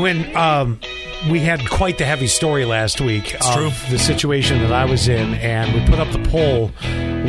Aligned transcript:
Quinn, 0.00 0.34
um, 0.34 0.80
we 1.30 1.40
had 1.40 1.60
quite 1.68 1.98
the 1.98 2.06
heavy 2.06 2.26
story 2.26 2.64
last 2.64 3.02
week 3.02 3.34
of 3.34 3.52
true. 3.54 3.70
the 3.90 3.98
situation 3.98 4.58
that 4.60 4.72
I 4.72 4.86
was 4.86 5.08
in, 5.08 5.34
and 5.34 5.74
we 5.74 5.84
put 5.86 5.98
up 5.98 6.10
the 6.10 6.26
poll, 6.30 6.68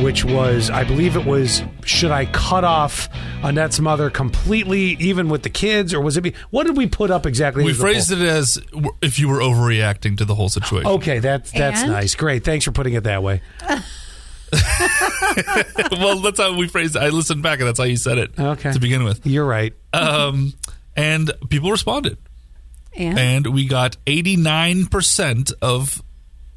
which 0.02 0.24
was, 0.24 0.70
I 0.70 0.86
believe 0.86 1.18
it 1.18 1.26
was, 1.26 1.64
should 1.84 2.12
I 2.12 2.28
cut 2.28 2.64
off 2.64 3.10
Annette's 3.44 3.82
mother 3.82 4.10
completely, 4.10 4.92
even 5.02 5.28
with 5.28 5.44
the 5.44 5.50
kids, 5.50 5.94
or 5.94 6.00
was 6.00 6.16
it? 6.16 6.22
Be, 6.22 6.34
what 6.50 6.66
did 6.66 6.78
we 6.78 6.88
put 6.88 7.12
up 7.12 7.26
exactly? 7.26 7.66
We 7.66 7.74
phrased 7.74 8.10
poll? 8.10 8.22
it 8.22 8.26
as 8.26 8.58
if 9.02 9.20
you 9.20 9.28
were 9.28 9.40
overreacting 9.40 10.18
to 10.20 10.24
the 10.24 10.36
whole 10.36 10.48
situation. 10.48 10.88
Okay, 10.92 11.20
that's 11.20 11.52
that's 11.52 11.82
And? 11.82 11.92
nice. 11.92 12.16
Great, 12.16 12.46
thanks 12.46 12.64
for 12.64 12.72
putting 12.72 12.94
it 12.94 13.04
that 13.04 13.22
way. 13.22 13.42
well, 15.92 16.20
that's 16.22 16.40
how 16.40 16.56
we 16.56 16.70
phrased 16.70 16.96
it. 16.96 17.02
I 17.02 17.10
listened 17.10 17.44
back, 17.44 17.60
and 17.60 17.68
that's 17.68 17.80
how 17.80 17.86
you 17.86 17.98
said 17.98 18.18
it 18.18 18.32
Okay. 18.40 18.72
to 18.72 18.80
begin 18.80 19.04
with. 19.04 19.28
You're 19.28 19.44
right. 19.46 19.74
Um, 19.92 20.54
and 20.96 21.30
people 21.50 21.70
responded. 21.70 22.18
And 22.96 23.18
And 23.18 23.48
we 23.48 23.66
got 23.66 23.98
89% 24.06 25.54
of 25.62 26.02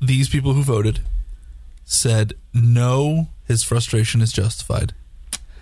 these 0.01 0.29
people 0.29 0.53
who 0.53 0.63
voted 0.63 1.01
said 1.85 2.35
no, 2.53 3.29
his 3.47 3.63
frustration 3.63 4.21
is 4.21 4.33
justified. 4.33 4.95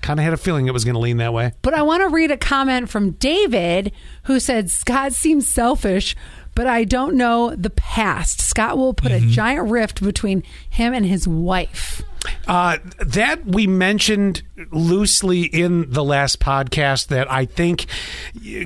Kind 0.00 0.18
of 0.18 0.24
had 0.24 0.32
a 0.32 0.38
feeling 0.38 0.66
it 0.66 0.72
was 0.72 0.84
going 0.84 0.94
to 0.94 1.00
lean 1.00 1.18
that 1.18 1.32
way. 1.32 1.52
But 1.62 1.74
I 1.74 1.82
want 1.82 2.02
to 2.02 2.08
read 2.08 2.30
a 2.30 2.36
comment 2.36 2.90
from 2.90 3.12
David 3.12 3.92
who 4.24 4.40
said 4.40 4.70
Scott 4.70 5.12
seems 5.12 5.46
selfish, 5.46 6.16
but 6.54 6.66
I 6.66 6.84
don't 6.84 7.16
know 7.16 7.54
the 7.54 7.70
past. 7.70 8.40
Scott 8.40 8.76
will 8.76 8.94
put 8.94 9.12
a 9.12 9.16
mm-hmm. 9.16 9.30
giant 9.30 9.70
rift 9.70 10.02
between 10.02 10.42
him 10.68 10.92
and 10.92 11.06
his 11.06 11.28
wife. 11.28 12.02
Uh, 12.46 12.78
that 12.98 13.44
we 13.46 13.66
mentioned 13.66 14.42
loosely 14.70 15.42
in 15.42 15.90
the 15.90 16.04
last 16.04 16.38
podcast 16.40 17.08
that 17.08 17.30
I 17.30 17.44
think 17.46 17.86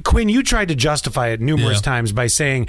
Quinn, 0.05 0.28
you 0.28 0.42
tried 0.42 0.69
to 0.69 0.75
justify 0.75 1.28
it 1.28 1.41
numerous 1.41 1.78
Yeah. 1.78 1.83
times 1.83 2.12
by 2.12 2.27
saying 2.27 2.69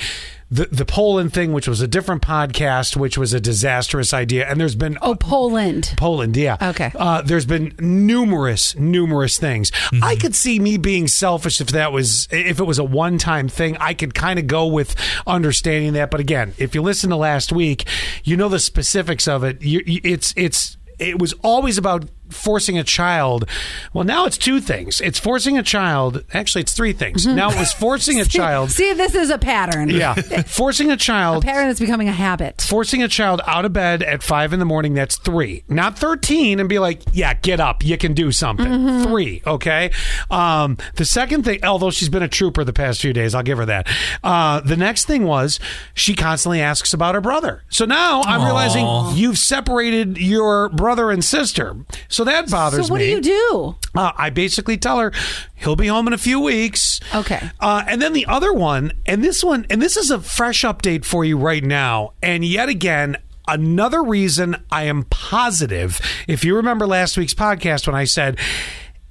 the 0.50 0.66
the 0.72 0.86
Poland 0.86 1.34
thing, 1.34 1.52
which 1.52 1.68
was 1.68 1.82
a 1.82 1.88
different 1.88 2.22
podcast, 2.22 2.96
which 2.96 3.18
was 3.18 3.34
a 3.34 3.40
disastrous 3.40 4.14
idea, 4.14 4.50
and 4.50 4.62
there's 4.62 4.76
been 4.76 4.98
Oh, 5.02 5.16
Poland. 5.16 5.94
Poland, 5.98 6.38
yeah. 6.38 6.56
Okay. 6.62 6.90
Uh, 6.96 7.22
there's 7.22 7.46
been 7.46 7.74
numerous, 7.80 8.74
numerous 8.78 9.38
things. 9.38 9.72
I 10.02 10.16
could 10.16 10.36
see 10.36 10.58
me 10.60 10.78
being 10.78 11.10
selfish 11.10 11.60
if 11.60 11.68
that 11.72 11.92
was 11.92 12.30
if 12.32 12.60
it 12.62 12.64
was 12.64 12.80
a 12.80 12.84
one 12.86 13.18
time 13.18 13.50
thing. 13.50 13.76
I 13.82 13.94
could 13.94 14.14
kind 14.14 14.40
of 14.40 14.48
go 14.48 14.68
with 14.68 14.96
understanding 15.26 15.94
that. 15.94 16.12
But 16.12 16.22
again, 16.22 16.54
if 16.58 16.74
you 16.76 16.82
listen 16.82 17.10
to 17.10 17.18
last 17.18 17.52
week, 17.52 17.86
you 18.24 18.38
know 18.38 18.48
the 18.48 18.60
specifics 18.60 19.28
of 19.28 19.44
it. 19.44 19.62
You, 19.62 19.84
you, 19.86 20.00
it's 20.06 20.34
it's 20.38 20.77
it 21.00 21.20
was 21.20 21.34
always 21.44 21.78
about 21.78 22.06
forcing 22.30 22.78
a 22.78 22.84
child. 22.84 23.48
Well, 23.94 24.04
now 24.04 24.26
it's 24.26 24.38
two 24.38 24.60
things. 24.60 25.02
It's 25.02 25.20
forcing 25.20 25.58
a 25.58 25.64
child. 25.64 26.24
Actually, 26.34 26.62
it's 26.62 26.74
three 26.74 26.94
things. 26.94 27.26
Now 27.26 27.50
it 27.52 27.58
was 27.58 27.74
forcing 27.74 28.20
a 28.20 28.26
child. 28.40 28.72
See, 28.72 28.94
this 28.94 29.16
is 29.16 29.30
a 29.30 29.38
pattern. 29.38 29.90
Yeah, 29.90 30.14
forcing 30.48 30.90
a 30.92 30.94
A 30.94 30.98
child 30.98 31.44
pattern 31.44 31.68
that's 31.68 31.80
becoming 31.80 32.08
a 32.10 32.12
habit. 32.14 32.62
forcing 32.62 33.04
a 33.04 33.08
child 33.08 33.42
out 33.46 33.66
of 33.66 33.74
bed 33.74 34.02
at 34.04 34.24
five 34.24 34.54
in 34.54 34.60
the 34.60 34.66
morning, 34.66 34.94
that's 34.94 35.18
three. 35.18 35.64
Not 35.68 35.98
13 36.00 36.60
and 36.60 36.68
be 36.68 36.80
like, 36.80 37.02
yeah, 37.14 37.34
get 37.34 37.60
up. 37.60 37.84
You 37.86 37.98
can 37.98 38.14
do 38.14 38.32
something. 38.32 39.04
Three. 39.04 39.42
Okay. 39.46 39.92
Um, 40.30 40.78
the 40.96 41.06
second 41.06 41.44
thing, 41.46 41.64
although 41.64 41.92
she's 41.92 42.10
been 42.10 42.24
a 42.24 42.28
trooper 42.28 42.64
the 42.64 42.74
past 42.74 43.02
few 43.02 43.14
days, 43.14 43.34
I'll 43.36 43.44
give 43.44 43.58
her 43.58 43.66
that. 43.66 43.88
Uh, 44.24 44.60
the 44.62 44.76
next 44.78 45.06
thing 45.06 45.24
was 45.24 45.60
she 45.94 46.14
constantly 46.16 46.62
asks 46.62 46.94
about 46.94 47.16
her 47.16 47.22
brother. 47.22 47.64
So 47.70 47.86
now 47.86 48.22
I'm 48.24 48.44
realizing 48.44 48.88
you've 49.18 49.38
separated 49.38 50.18
your 50.18 50.70
brother 50.70 51.12
and 51.12 51.24
sister. 51.24 51.76
So 52.18 52.24
that 52.24 52.50
bothers 52.50 52.80
me. 52.80 52.86
So 52.86 52.92
what 52.94 52.98
me. 52.98 53.06
do 53.06 53.12
you 53.12 53.22
do? 53.22 53.76
Uh, 53.94 54.12
I 54.18 54.32
basically 54.32 54.76
tell 54.76 54.98
her 54.98 55.12
he'll 55.54 55.76
be 55.76 55.86
home 55.86 56.08
in 56.08 56.14
a 56.14 56.18
few 56.18 56.40
weeks. 56.40 57.00
Okay. 57.14 57.52
Uh, 57.60 57.84
and 57.88 58.02
then 58.02 58.14
the 58.14 58.26
other 58.26 58.52
one, 58.52 58.94
and 59.06 59.24
this 59.24 59.44
one, 59.44 59.68
and 59.70 59.80
this 59.80 59.96
is 59.98 60.10
a 60.10 60.20
fresh 60.20 60.64
update 60.64 61.06
for 61.06 61.24
you 61.24 61.38
right 61.38 61.64
now. 61.64 62.14
And 62.24 62.44
yet 62.44 62.70
again, 62.70 63.18
another 63.48 64.02
reason 64.02 64.56
I 64.72 64.86
am 64.86 65.04
positive. 65.12 66.02
If 66.28 66.44
you 66.44 66.56
remember 66.56 66.88
last 66.88 67.20
week's 67.20 67.36
podcast 67.36 67.86
when 67.86 67.96
I 67.96 68.06
said. 68.06 68.40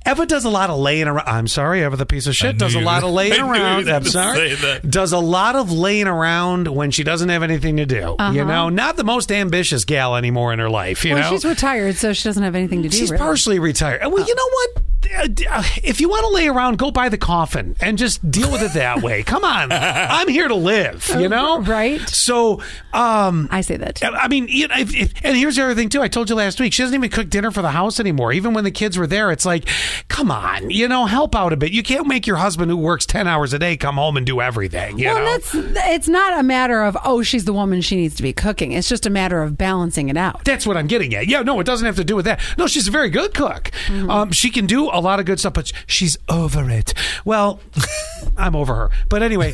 Eva 0.07 0.27
does 0.27 0.45
a 0.45 0.51
lot 0.51 0.71
of 0.71 0.79
laying 0.79 1.09
around. 1.09 1.29
I'm 1.29 1.49
sorry, 1.49 1.83
Eva, 1.83 1.97
the 1.97 2.07
piece 2.07 2.27
of 2.27 2.37
shit 2.37 2.59
does 2.59 2.75
a 2.75 2.81
lot 2.81 3.03
of 3.03 3.11
laying 3.11 3.33
I 3.35 3.37
knew 3.37 3.43
you 3.47 3.53
around. 3.53 3.91
I'm 3.91 4.05
sorry. 4.05 4.57
Does 4.89 5.13
a 5.13 5.19
lot 5.19 5.57
of 5.57 5.73
laying 5.73 6.07
around 6.07 6.69
when 6.69 6.91
she 6.91 7.03
doesn't 7.03 7.29
have 7.29 7.43
anything 7.43 7.77
to 7.79 7.87
do. 7.87 7.97
You 7.97 8.17
uh-huh. 8.19 8.45
know, 8.45 8.69
not 8.69 8.97
the 8.97 9.05
most 9.05 9.33
ambitious 9.33 9.85
gal 9.85 10.17
anymore 10.17 10.53
in 10.53 10.59
her 10.59 10.71
life. 10.71 11.05
You 11.05 11.15
well, 11.15 11.25
know, 11.25 11.31
she's 11.31 11.45
retired, 11.45 11.97
so 11.97 12.13
she 12.13 12.25
doesn't 12.25 12.43
have 12.43 12.55
anything 12.55 12.83
to 12.83 12.89
do. 12.89 12.97
She's 12.97 13.11
really. 13.11 13.19
partially 13.19 13.59
retired. 13.59 14.07
Well, 14.07 14.27
you 14.27 14.35
know 14.35 14.49
what? 14.51 14.86
Uh, 15.15 15.29
uh, 15.51 15.63
If 15.83 16.01
you 16.01 16.09
want 16.09 16.23
to 16.27 16.29
lay 16.33 16.49
around, 16.49 16.79
go 16.79 16.91
buy 16.91 17.09
the 17.09 17.19
coffin 17.19 17.77
and 17.81 17.99
just 17.99 18.29
deal 18.31 18.51
with 18.51 18.63
it 18.63 18.73
that 18.75 19.03
way. 19.03 19.23
Come 19.23 19.45
on, 19.45 19.73
I'm 19.73 20.29
here 20.29 20.49
to 20.49 20.55
live. 20.55 21.09
You 21.09 21.29
know, 21.29 21.61
Right. 21.61 22.01
So, 22.09 22.61
um, 22.93 23.49
I 23.51 23.61
say 23.61 23.77
that. 23.77 23.97
Too. 23.97 24.07
I 24.07 24.29
mean, 24.29 24.47
you 24.49 24.69
know, 24.69 24.77
if, 24.79 24.95
if, 24.95 25.13
and 25.25 25.37
here's 25.37 25.57
the 25.57 25.65
other 25.65 25.75
thing 25.75 25.89
too. 25.89 26.03
I 26.03 26.09
told 26.09 26.29
you 26.31 26.37
last 26.37 26.61
week. 26.61 26.73
She 26.73 26.83
doesn't 26.83 26.95
even 26.95 27.11
cook 27.11 27.29
dinner 27.29 27.51
for 27.51 27.63
the 27.63 27.71
house 27.71 28.01
anymore. 28.01 28.33
Even 28.33 28.55
when 28.55 28.65
the 28.65 28.71
kids 28.71 28.99
were 28.99 29.07
there, 29.07 29.31
it's 29.31 29.47
like, 29.47 29.69
come 30.09 30.31
on, 30.31 30.71
you 30.71 30.89
know, 30.89 31.07
help 31.07 31.35
out 31.35 31.53
a 31.53 31.57
bit. 31.57 31.73
You 31.73 31.83
can't 31.83 32.07
make 32.07 32.27
your 32.27 32.37
husband 32.37 32.71
who 32.71 32.77
works 32.77 33.07
ten 33.07 33.27
hours 33.27 33.53
a 33.53 33.59
day 33.59 33.77
come 33.77 33.97
home 33.97 34.17
and 34.17 34.27
do 34.27 34.41
everything. 34.41 34.99
You 34.99 35.07
well, 35.07 35.19
know, 35.19 35.25
that's 35.25 35.55
it's 35.55 36.09
not 36.09 36.39
a 36.39 36.43
matter 36.43 36.83
of 36.83 36.97
oh 37.05 37.23
she's 37.23 37.45
the 37.45 37.53
woman 37.53 37.81
she 37.81 37.97
needs 37.97 38.15
to 38.17 38.23
be 38.23 38.33
cooking. 38.33 38.73
It's 38.73 38.89
just 38.89 39.07
a 39.07 39.11
matter 39.11 39.43
of 39.43 39.57
balancing 39.57 40.09
it 40.09 40.17
out. 40.17 40.45
That's 40.45 40.67
what 40.67 40.77
I'm 40.77 40.87
getting 40.87 41.15
at. 41.15 41.27
Yeah, 41.27 41.43
no, 41.43 41.59
it 41.61 41.65
doesn't 41.65 41.87
have 41.87 41.97
to 41.97 42.05
do 42.05 42.17
with 42.17 42.25
that. 42.25 42.41
No, 42.59 42.67
she's 42.67 42.89
a 42.89 42.91
very 42.91 43.11
good 43.11 43.35
cook. 43.35 43.71
Mm-hmm. 43.87 44.11
Um, 44.11 44.33
she 44.33 44.51
can 44.51 44.67
do 44.67 44.89
a 44.97 45.01
lot 45.01 45.21
of 45.21 45.27
good 45.27 45.39
stuff, 45.41 45.55
but 45.55 45.73
she's 45.87 46.17
over 46.29 46.69
it. 46.71 46.95
Well, 47.25 47.61
I'm 48.37 48.57
over 48.57 48.75
her. 48.75 48.91
But 49.09 49.23
anyway, 49.23 49.53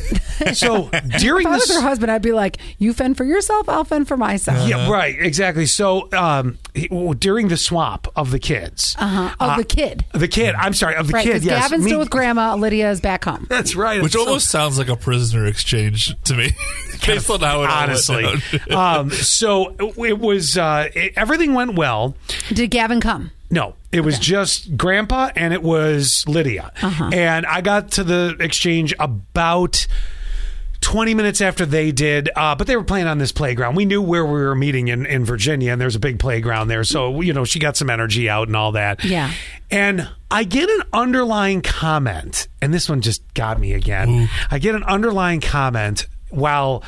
so 0.53 0.89
during 1.19 1.45
If 1.47 1.51
I 1.51 1.55
was 1.55 1.67
this. 1.67 1.75
her 1.75 1.81
husband, 1.81 2.11
I'd 2.11 2.21
be 2.21 2.31
like, 2.31 2.57
"You 2.79 2.93
fend 2.93 3.17
for 3.17 3.23
yourself, 3.23 3.67
I'll 3.69 3.83
fend 3.83 4.07
for 4.07 4.17
myself." 4.17 4.67
yeah, 4.67 4.89
right, 4.89 5.15
exactly. 5.19 5.65
So 5.65 6.09
um, 6.13 6.57
he- 6.73 6.87
well, 6.91 7.13
during 7.13 7.47
the 7.49 7.57
swap 7.57 8.07
of 8.15 8.31
the 8.31 8.39
kids, 8.39 8.95
Uh-huh. 8.99 9.35
Oh, 9.39 9.57
the 9.57 9.63
kid. 9.65 10.05
the 10.13 10.27
kid, 10.27 10.55
I'm 10.55 10.73
sorry, 10.73 10.95
of 10.95 11.07
the 11.07 11.13
Right, 11.13 11.23
kid, 11.25 11.43
yes, 11.43 11.63
Gavin's 11.63 11.83
me- 11.85 11.91
still 11.91 11.99
with 11.99 12.09
grandma. 12.09 12.55
Lydia 12.55 12.89
is 12.91 13.01
back 13.01 13.25
home. 13.25 13.45
That's 13.49 13.75
right. 13.75 14.01
Which 14.01 14.13
So- 14.13 14.21
almost 14.21 14.49
sounds 14.49 14.77
like 14.77 14.89
a 14.89 14.95
prisoner 14.95 15.45
exchange 15.45 16.15
to 16.23 16.33
me, 16.35 16.51
based 17.05 17.29
on 17.29 17.39
how 17.41 17.63
it 17.63 17.69
all 17.69 17.83
honestly. 17.83 18.23
went 18.23 18.43
down. 18.69 18.99
um, 18.99 19.09
so 19.11 19.75
it 19.97 20.19
was 20.19 20.57
uh, 20.57 20.89
it- 20.93 21.13
everything 21.15 21.53
went 21.53 21.75
well. 21.75 22.15
Did 22.49 22.69
Gavin 22.71 22.99
come? 23.01 23.31
No, 23.51 23.75
it 23.93 24.01
was 24.01 24.19
just 24.19 24.75
Grandpa 24.75 25.31
and 25.35 25.53
it 25.53 25.61
was 25.61 26.25
Lydia. 26.27 26.71
Uh-huh. 26.81 27.09
And 27.13 27.45
I 27.45 27.61
got 27.61 27.91
to 27.91 28.03
the 28.03 28.35
exchange 28.39 28.93
about 28.99 29.87
20 30.81 31.13
minutes 31.13 31.39
after 31.39 31.65
they 31.65 31.91
did, 31.91 32.29
uh, 32.35 32.55
but 32.55 32.67
they 32.67 32.75
were 32.75 32.83
playing 32.83 33.07
on 33.07 33.17
this 33.17 33.31
playground. 33.31 33.75
We 33.75 33.85
knew 33.85 34.01
where 34.01 34.25
we 34.25 34.33
were 34.33 34.55
meeting 34.55 34.89
in, 34.89 35.05
in 35.05 35.23
Virginia, 35.23 35.71
and 35.71 35.79
there's 35.79 35.95
a 35.95 35.99
big 35.99 36.19
playground 36.19 36.67
there. 36.67 36.83
So, 36.83 37.21
you 37.21 37.31
know, 37.31 37.45
she 37.45 37.59
got 37.59 37.77
some 37.77 37.89
energy 37.89 38.29
out 38.29 38.47
and 38.47 38.55
all 38.55 38.73
that. 38.73 39.03
Yeah. 39.05 39.31
And 39.71 40.09
I 40.29 40.43
get 40.43 40.69
an 40.69 40.81
underlying 40.91 41.61
comment, 41.61 42.49
and 42.61 42.73
this 42.73 42.89
one 42.89 43.01
just 43.01 43.21
got 43.33 43.59
me 43.59 43.73
again. 43.73 44.29
I 44.51 44.59
get 44.59 44.75
an 44.75 44.83
underlying 44.83 45.39
comment 45.39 46.07
while. 46.29 46.83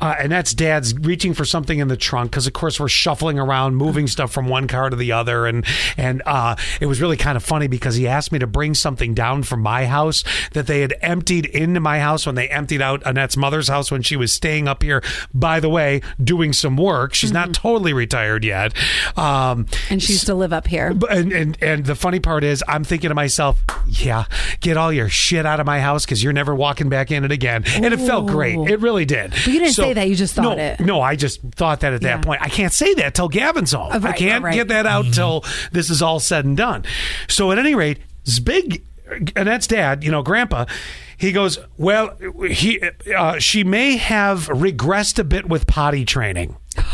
Uh, 0.00 0.14
and 0.18 0.30
that's 0.32 0.54
dad's 0.54 0.94
reaching 0.98 1.34
for 1.34 1.44
something 1.44 1.78
in 1.78 1.88
the 1.88 1.96
trunk 1.96 2.30
because 2.30 2.46
of 2.46 2.52
course 2.52 2.78
we're 2.78 2.88
shuffling 2.88 3.38
around 3.38 3.76
moving 3.76 4.06
stuff 4.06 4.30
from 4.32 4.46
one 4.48 4.66
car 4.68 4.90
to 4.90 4.96
the 4.96 5.12
other 5.12 5.46
and 5.46 5.64
and 5.96 6.22
uh, 6.26 6.54
it 6.80 6.86
was 6.86 7.00
really 7.00 7.16
kind 7.16 7.36
of 7.36 7.44
funny 7.44 7.66
because 7.66 7.94
he 7.96 8.06
asked 8.06 8.32
me 8.32 8.38
to 8.38 8.46
bring 8.46 8.74
something 8.74 9.14
down 9.14 9.42
from 9.42 9.60
my 9.60 9.86
house 9.86 10.22
that 10.52 10.66
they 10.66 10.80
had 10.80 10.94
emptied 11.00 11.46
into 11.46 11.80
my 11.80 11.98
house 12.00 12.26
when 12.26 12.34
they 12.34 12.48
emptied 12.48 12.82
out 12.82 13.02
Annette's 13.06 13.36
mother's 13.36 13.68
house 13.68 13.90
when 13.90 14.02
she 14.02 14.16
was 14.16 14.32
staying 14.32 14.68
up 14.68 14.82
here 14.82 15.02
by 15.32 15.60
the 15.60 15.68
way 15.68 16.00
doing 16.22 16.52
some 16.52 16.76
work 16.76 17.14
she's 17.14 17.32
not 17.32 17.52
totally 17.54 17.92
retired 17.92 18.44
yet 18.44 18.72
um, 19.16 19.66
And 19.90 20.02
she 20.02 20.12
used 20.14 20.26
to 20.26 20.34
live 20.34 20.52
up 20.52 20.66
here. 20.66 20.92
and, 21.10 21.32
and 21.32 21.58
and 21.62 21.86
the 21.86 21.94
funny 21.94 22.20
part 22.20 22.44
is, 22.44 22.62
I'm 22.68 22.84
thinking 22.84 23.08
to 23.08 23.14
myself, 23.14 23.62
yeah, 23.86 24.24
get 24.60 24.76
all 24.76 24.92
your 24.92 25.08
shit 25.08 25.46
out 25.46 25.60
of 25.60 25.66
my 25.66 25.80
house 25.80 26.04
because 26.04 26.22
you're 26.22 26.32
never 26.32 26.54
walking 26.54 26.88
back 26.88 27.10
in 27.10 27.24
it 27.24 27.32
again. 27.32 27.64
And 27.76 27.86
it 27.92 27.98
felt 27.98 28.26
great. 28.26 28.58
It 28.68 28.80
really 28.80 29.04
did. 29.04 29.32
Didn't 29.44 29.72
say 29.88 29.92
that, 29.94 30.08
you 30.08 30.14
just 30.14 30.34
thought 30.34 30.56
no, 30.56 30.62
it. 30.62 30.80
No, 30.80 31.00
I 31.00 31.16
just 31.16 31.40
thought 31.54 31.80
that 31.80 31.92
at 31.92 32.02
Yeah. 32.02 32.16
that 32.16 32.24
point. 32.24 32.42
I 32.42 32.48
can't 32.48 32.72
say 32.72 32.94
that 32.94 33.14
till 33.14 33.28
Gavin's 33.28 33.72
home. 33.72 33.92
Uh, 33.92 34.00
I 34.08 34.12
can't 34.12 34.44
right. 34.44 34.54
get 34.54 34.68
that 34.68 34.86
out 34.86 35.06
till 35.12 35.44
this 35.72 35.90
is 35.90 36.02
all 36.02 36.20
said 36.20 36.44
and 36.44 36.56
done. 36.56 36.84
So 37.28 37.52
at 37.52 37.58
any 37.58 37.74
rate, 37.74 37.98
Zbig, 38.24 38.82
Annette's 39.36 39.66
dad, 39.66 40.02
you 40.04 40.10
know, 40.10 40.22
Grandpa. 40.22 40.66
He 41.16 41.32
goes, 41.32 41.58
well, 41.78 42.16
he, 42.50 42.80
uh, 43.16 43.38
she 43.38 43.64
may 43.64 43.96
have 43.96 44.48
regressed 44.48 45.18
a 45.18 45.24
bit 45.24 45.48
with 45.48 45.66
potty 45.66 46.04
training. 46.04 46.56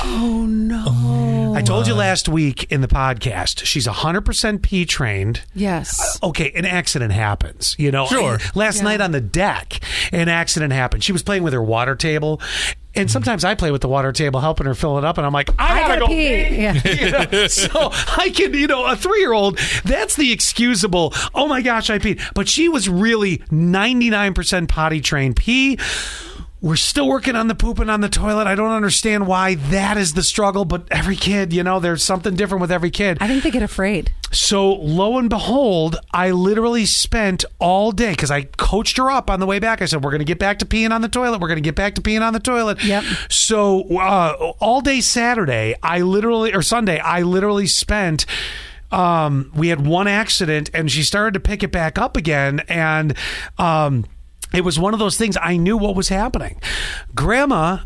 Oh 0.00 0.46
no! 0.48 0.84
I 1.58 1.62
told 1.62 1.88
you 1.88 1.94
last 1.94 2.28
week 2.28 2.70
in 2.70 2.82
the 2.82 2.86
podcast, 2.88 3.64
she's 3.64 3.88
100% 3.88 4.62
P 4.62 4.84
trained. 4.84 5.42
Yes. 5.56 6.20
Uh, 6.22 6.28
okay, 6.28 6.52
an 6.54 6.64
accident 6.64 7.12
happens, 7.12 7.74
you 7.80 7.90
know. 7.90 8.06
Sure. 8.06 8.38
Last 8.54 8.80
night 8.80 9.00
on 9.00 9.10
the 9.10 9.20
deck, 9.20 9.80
an 10.12 10.28
accident 10.28 10.72
happened. 10.72 11.02
She 11.02 11.10
was 11.10 11.24
playing 11.24 11.42
with 11.42 11.52
her 11.52 11.62
water 11.62 11.96
table 11.96 12.40
and 12.94 13.08
mm-hmm. 13.08 13.12
sometimes 13.12 13.44
I 13.44 13.54
play 13.54 13.70
with 13.70 13.82
the 13.82 13.88
water 13.88 14.12
table, 14.12 14.40
helping 14.40 14.66
her 14.66 14.74
fill 14.74 14.98
it 14.98 15.04
up, 15.04 15.18
and 15.18 15.26
I'm 15.26 15.32
like, 15.32 15.50
I, 15.58 15.66
I 15.66 15.80
gotta, 15.80 15.88
gotta 15.88 16.00
go 16.00 16.06
pee. 16.06 16.48
pee. 16.48 16.62
Yeah. 16.62 16.82
You 16.98 17.10
know, 17.10 17.46
so 17.46 17.90
I 18.16 18.30
can, 18.34 18.54
you 18.54 18.66
know, 18.66 18.86
a 18.86 18.96
three 18.96 19.20
year 19.20 19.32
old, 19.32 19.58
that's 19.84 20.16
the 20.16 20.32
excusable, 20.32 21.12
oh 21.34 21.46
my 21.46 21.62
gosh, 21.62 21.90
I 21.90 21.98
peed. 21.98 22.20
But 22.34 22.48
she 22.48 22.68
was 22.68 22.88
really 22.88 23.38
99% 23.38 24.68
potty 24.68 25.00
trained. 25.00 25.36
Pee. 25.36 25.78
We're 26.60 26.76
still 26.76 27.06
working 27.06 27.36
on 27.36 27.46
the 27.46 27.54
pooping 27.54 27.88
on 27.88 28.00
the 28.00 28.08
toilet. 28.08 28.48
I 28.48 28.56
don't 28.56 28.72
understand 28.72 29.28
why 29.28 29.54
that 29.54 29.96
is 29.96 30.14
the 30.14 30.24
struggle, 30.24 30.64
but 30.64 30.88
every 30.90 31.14
kid, 31.14 31.52
you 31.52 31.62
know, 31.62 31.78
there's 31.78 32.02
something 32.02 32.34
different 32.34 32.60
with 32.60 32.72
every 32.72 32.90
kid. 32.90 33.18
I 33.20 33.28
think 33.28 33.44
they 33.44 33.52
get 33.52 33.62
afraid. 33.62 34.12
So 34.32 34.72
lo 34.72 35.18
and 35.18 35.30
behold, 35.30 35.96
I 36.12 36.32
literally 36.32 36.84
spent 36.84 37.44
all 37.60 37.92
day 37.92 38.10
because 38.10 38.32
I 38.32 38.42
coached 38.42 38.96
her 38.96 39.08
up 39.10 39.30
on 39.30 39.38
the 39.38 39.46
way 39.46 39.60
back. 39.60 39.80
I 39.80 39.84
said, 39.86 40.02
"We're 40.02 40.10
going 40.10 40.18
to 40.18 40.24
get 40.24 40.40
back 40.40 40.58
to 40.58 40.66
peeing 40.66 40.90
on 40.90 41.00
the 41.00 41.08
toilet. 41.08 41.40
We're 41.40 41.48
going 41.48 41.58
to 41.58 41.62
get 41.62 41.76
back 41.76 41.94
to 41.94 42.02
peeing 42.02 42.22
on 42.22 42.32
the 42.32 42.40
toilet." 42.40 42.82
Yep. 42.82 43.04
So 43.30 43.84
uh, 43.96 44.52
all 44.58 44.80
day 44.80 45.00
Saturday, 45.00 45.76
I 45.82 46.00
literally 46.00 46.52
or 46.52 46.62
Sunday, 46.62 46.98
I 46.98 47.22
literally 47.22 47.66
spent. 47.66 48.26
Um, 48.90 49.52
we 49.54 49.68
had 49.68 49.86
one 49.86 50.08
accident, 50.08 50.70
and 50.72 50.90
she 50.90 51.02
started 51.02 51.34
to 51.34 51.40
pick 51.40 51.62
it 51.62 51.70
back 51.70 51.98
up 51.98 52.16
again, 52.16 52.60
and 52.68 53.14
um, 53.58 54.06
it 54.54 54.64
was 54.64 54.78
one 54.78 54.92
of 54.94 54.98
those 55.00 55.16
things. 55.16 55.36
I 55.42 55.56
knew 55.56 55.76
what 55.76 55.94
was 55.96 56.08
happening. 56.08 56.60
Grandma 57.14 57.78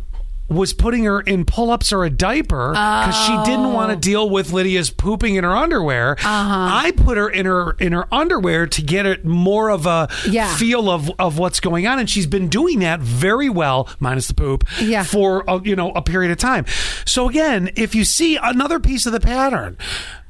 was 0.48 0.74
putting 0.74 1.04
her 1.04 1.20
in 1.20 1.46
pull-ups 1.46 1.92
or 1.94 2.04
a 2.04 2.10
diaper 2.10 2.72
because 2.72 3.16
she 3.24 3.32
didn't 3.50 3.72
want 3.72 3.90
to 3.90 3.96
deal 3.96 4.28
with 4.28 4.52
Lydia's 4.52 4.90
pooping 4.90 5.36
in 5.36 5.44
her 5.44 5.56
underwear. 5.56 6.12
Uh-huh. 6.12 6.24
I 6.70 6.90
put 6.94 7.16
her 7.16 7.30
in 7.30 7.46
her 7.46 7.70
in 7.78 7.92
her 7.92 8.12
underwear 8.12 8.66
to 8.66 8.82
get 8.82 9.06
it 9.06 9.24
more 9.24 9.70
of 9.70 9.86
a 9.86 10.08
Yeah. 10.28 10.54
feel 10.56 10.90
of 10.90 11.10
of 11.18 11.38
what's 11.38 11.58
going 11.60 11.86
on, 11.86 11.98
and 11.98 12.10
she's 12.10 12.26
been 12.26 12.48
doing 12.48 12.80
that 12.80 13.00
very 13.00 13.48
well, 13.48 13.88
minus 13.98 14.26
the 14.28 14.34
poop, 14.34 14.64
Yeah. 14.78 15.04
for 15.04 15.42
a, 15.48 15.58
you 15.62 15.74
know 15.74 15.90
a 15.92 16.02
period 16.02 16.30
of 16.32 16.36
time. 16.38 16.66
So 17.06 17.30
again, 17.30 17.70
if 17.74 17.94
you 17.94 18.04
see 18.04 18.36
another 18.36 18.78
piece 18.78 19.06
of 19.06 19.12
the 19.12 19.20
pattern. 19.20 19.78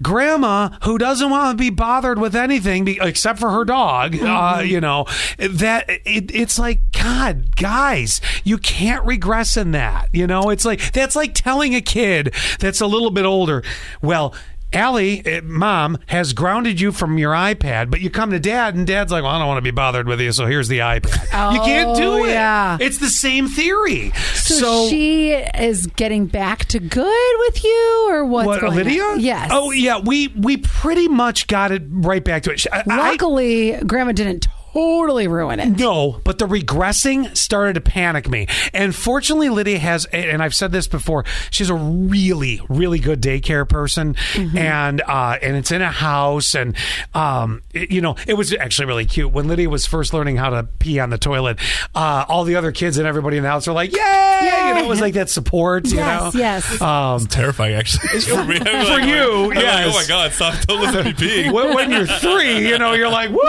Grandma, 0.02 0.70
who 0.82 0.98
doesn't 0.98 1.30
want 1.30 1.56
to 1.56 1.62
be 1.62 1.70
bothered 1.70 2.18
with 2.18 2.34
anything 2.34 2.84
be, 2.84 2.98
except 3.00 3.38
for 3.38 3.50
her 3.50 3.64
dog, 3.64 4.16
uh, 4.20 4.62
you 4.64 4.80
know, 4.80 5.06
that 5.38 5.88
it, 5.88 6.34
it's 6.34 6.58
like, 6.58 6.80
God, 6.92 7.56
guys, 7.56 8.20
you 8.44 8.58
can't 8.58 9.04
regress 9.04 9.56
in 9.56 9.70
that. 9.72 10.08
You 10.12 10.26
know, 10.26 10.50
it's 10.50 10.64
like, 10.64 10.92
that's 10.92 11.16
like 11.16 11.34
telling 11.34 11.74
a 11.74 11.80
kid 11.80 12.34
that's 12.58 12.80
a 12.80 12.86
little 12.86 13.10
bit 13.10 13.24
older, 13.24 13.62
well, 14.02 14.34
Ally, 14.72 15.20
eh, 15.24 15.40
mom, 15.44 15.98
has 16.06 16.32
grounded 16.32 16.80
you 16.80 16.92
from 16.92 17.18
your 17.18 17.32
iPad, 17.32 17.90
but 17.90 18.00
you 18.00 18.10
come 18.10 18.30
to 18.30 18.40
dad, 18.40 18.74
and 18.74 18.86
dad's 18.86 19.12
like, 19.12 19.22
well, 19.22 19.32
I 19.32 19.38
don't 19.38 19.48
want 19.48 19.58
to 19.58 19.62
be 19.62 19.70
bothered 19.70 20.06
with 20.06 20.20
you, 20.20 20.32
so 20.32 20.46
here's 20.46 20.68
the 20.68 20.78
iPad. 20.78 21.52
you 21.54 21.60
can't 21.60 21.96
do 21.96 22.12
Oh, 22.12 22.24
it. 22.24 22.30
yeah. 22.30 22.78
It's 22.80 22.98
the 22.98 23.08
same 23.08 23.48
theory. 23.48 24.10
So, 24.34 24.88
she 24.88 25.30
is 25.32 25.86
getting 25.88 26.26
back 26.26 26.64
to 26.66 26.78
good 26.80 27.34
with 27.40 27.64
you, 27.64 28.06
or 28.10 28.24
what's 28.24 28.46
what, 28.46 28.60
going 28.60 28.76
Lydia? 28.76 29.02
on? 29.04 29.20
Yes. 29.20 29.48
Oh, 29.52 29.70
yeah. 29.70 29.98
We 29.98 30.28
we 30.28 30.56
pretty 30.58 31.08
much 31.08 31.46
got 31.46 31.70
it 31.72 31.82
right 31.88 32.22
back 32.24 32.42
to 32.44 32.52
it. 32.52 32.66
I- 32.72 32.82
I- 32.88 33.10
Luckily, 33.10 33.72
Grandma 33.86 34.12
didn't 34.12 34.46
totally 34.72 35.28
ruin 35.28 35.60
it. 35.60 35.78
no, 35.78 36.20
but 36.24 36.38
the 36.38 36.46
regressing 36.46 37.36
started 37.36 37.74
to 37.74 37.80
panic 37.80 38.28
me. 38.28 38.46
And 38.72 38.94
fortunately, 38.94 39.48
Lydia 39.48 39.78
has, 39.78 40.06
and 40.06 40.42
I've 40.42 40.54
said 40.54 40.72
this 40.72 40.86
before, 40.86 41.24
she's 41.50 41.70
a 41.70 41.74
really, 41.74 42.60
really 42.68 42.98
good 42.98 43.20
daycare 43.20 43.68
person, 43.68 44.14
Mm-hmm. 44.32 44.56
and 44.58 45.00
uh, 45.02 45.36
and 45.42 45.56
it's 45.56 45.70
in 45.72 45.82
a 45.82 45.90
house, 45.90 46.54
and 46.54 46.74
um, 47.14 47.62
it- 47.72 47.90
you 47.90 48.00
know, 48.00 48.16
it 48.26 48.34
was 48.34 48.52
actually 48.54 48.86
really 48.86 49.04
cute 49.04 49.30
when 49.32 49.48
Lydia 49.48 49.68
was 49.68 49.84
first 49.86 50.14
learning 50.14 50.36
how 50.36 50.50
to 50.50 50.64
pee 50.78 50.98
on 51.00 51.10
the 51.10 51.18
toilet. 51.18 51.58
Uh, 51.94 52.24
all 52.28 52.44
the 52.44 52.56
other 52.56 52.72
kids 52.72 52.96
and 52.98 53.06
everybody 53.06 53.36
in 53.36 53.42
the 53.42 53.48
house 53.48 53.66
were 53.66 53.72
like, 53.72 53.92
"Yay!" 53.92 53.98
You 53.98 54.74
know, 54.74 54.84
it 54.84 54.88
was 54.88 55.00
like 55.00 55.14
that 55.14 55.28
support. 55.30 55.86
You 55.88 55.96
Yes, 55.98 56.34
know, 56.34 56.40
yes. 56.40 56.80
Um, 56.80 57.26
Terrifying, 57.26 57.74
actually. 57.74 58.20
for 58.20 58.44
me. 58.44 58.56
I'm 58.58 58.86
For 58.86 58.92
like, 58.92 59.04
you, 59.04 59.52
I'm 59.52 59.64
like, 59.64 59.86
oh 59.86 59.92
my 59.92 60.04
god! 60.08 60.32
Stop! 60.32 60.54
Don't 60.66 60.80
listen 60.80 60.98
to 61.04 61.04
me 61.04 61.12
peeing. 61.12 61.52
when, 61.52 61.74
when 61.74 61.90
you're 61.90 62.06
three, 62.06 62.68
you 62.68 62.78
know, 62.78 62.92
you're 62.92 63.10
like, 63.10 63.30
"Woo!" 63.30 63.38
I 63.42 63.44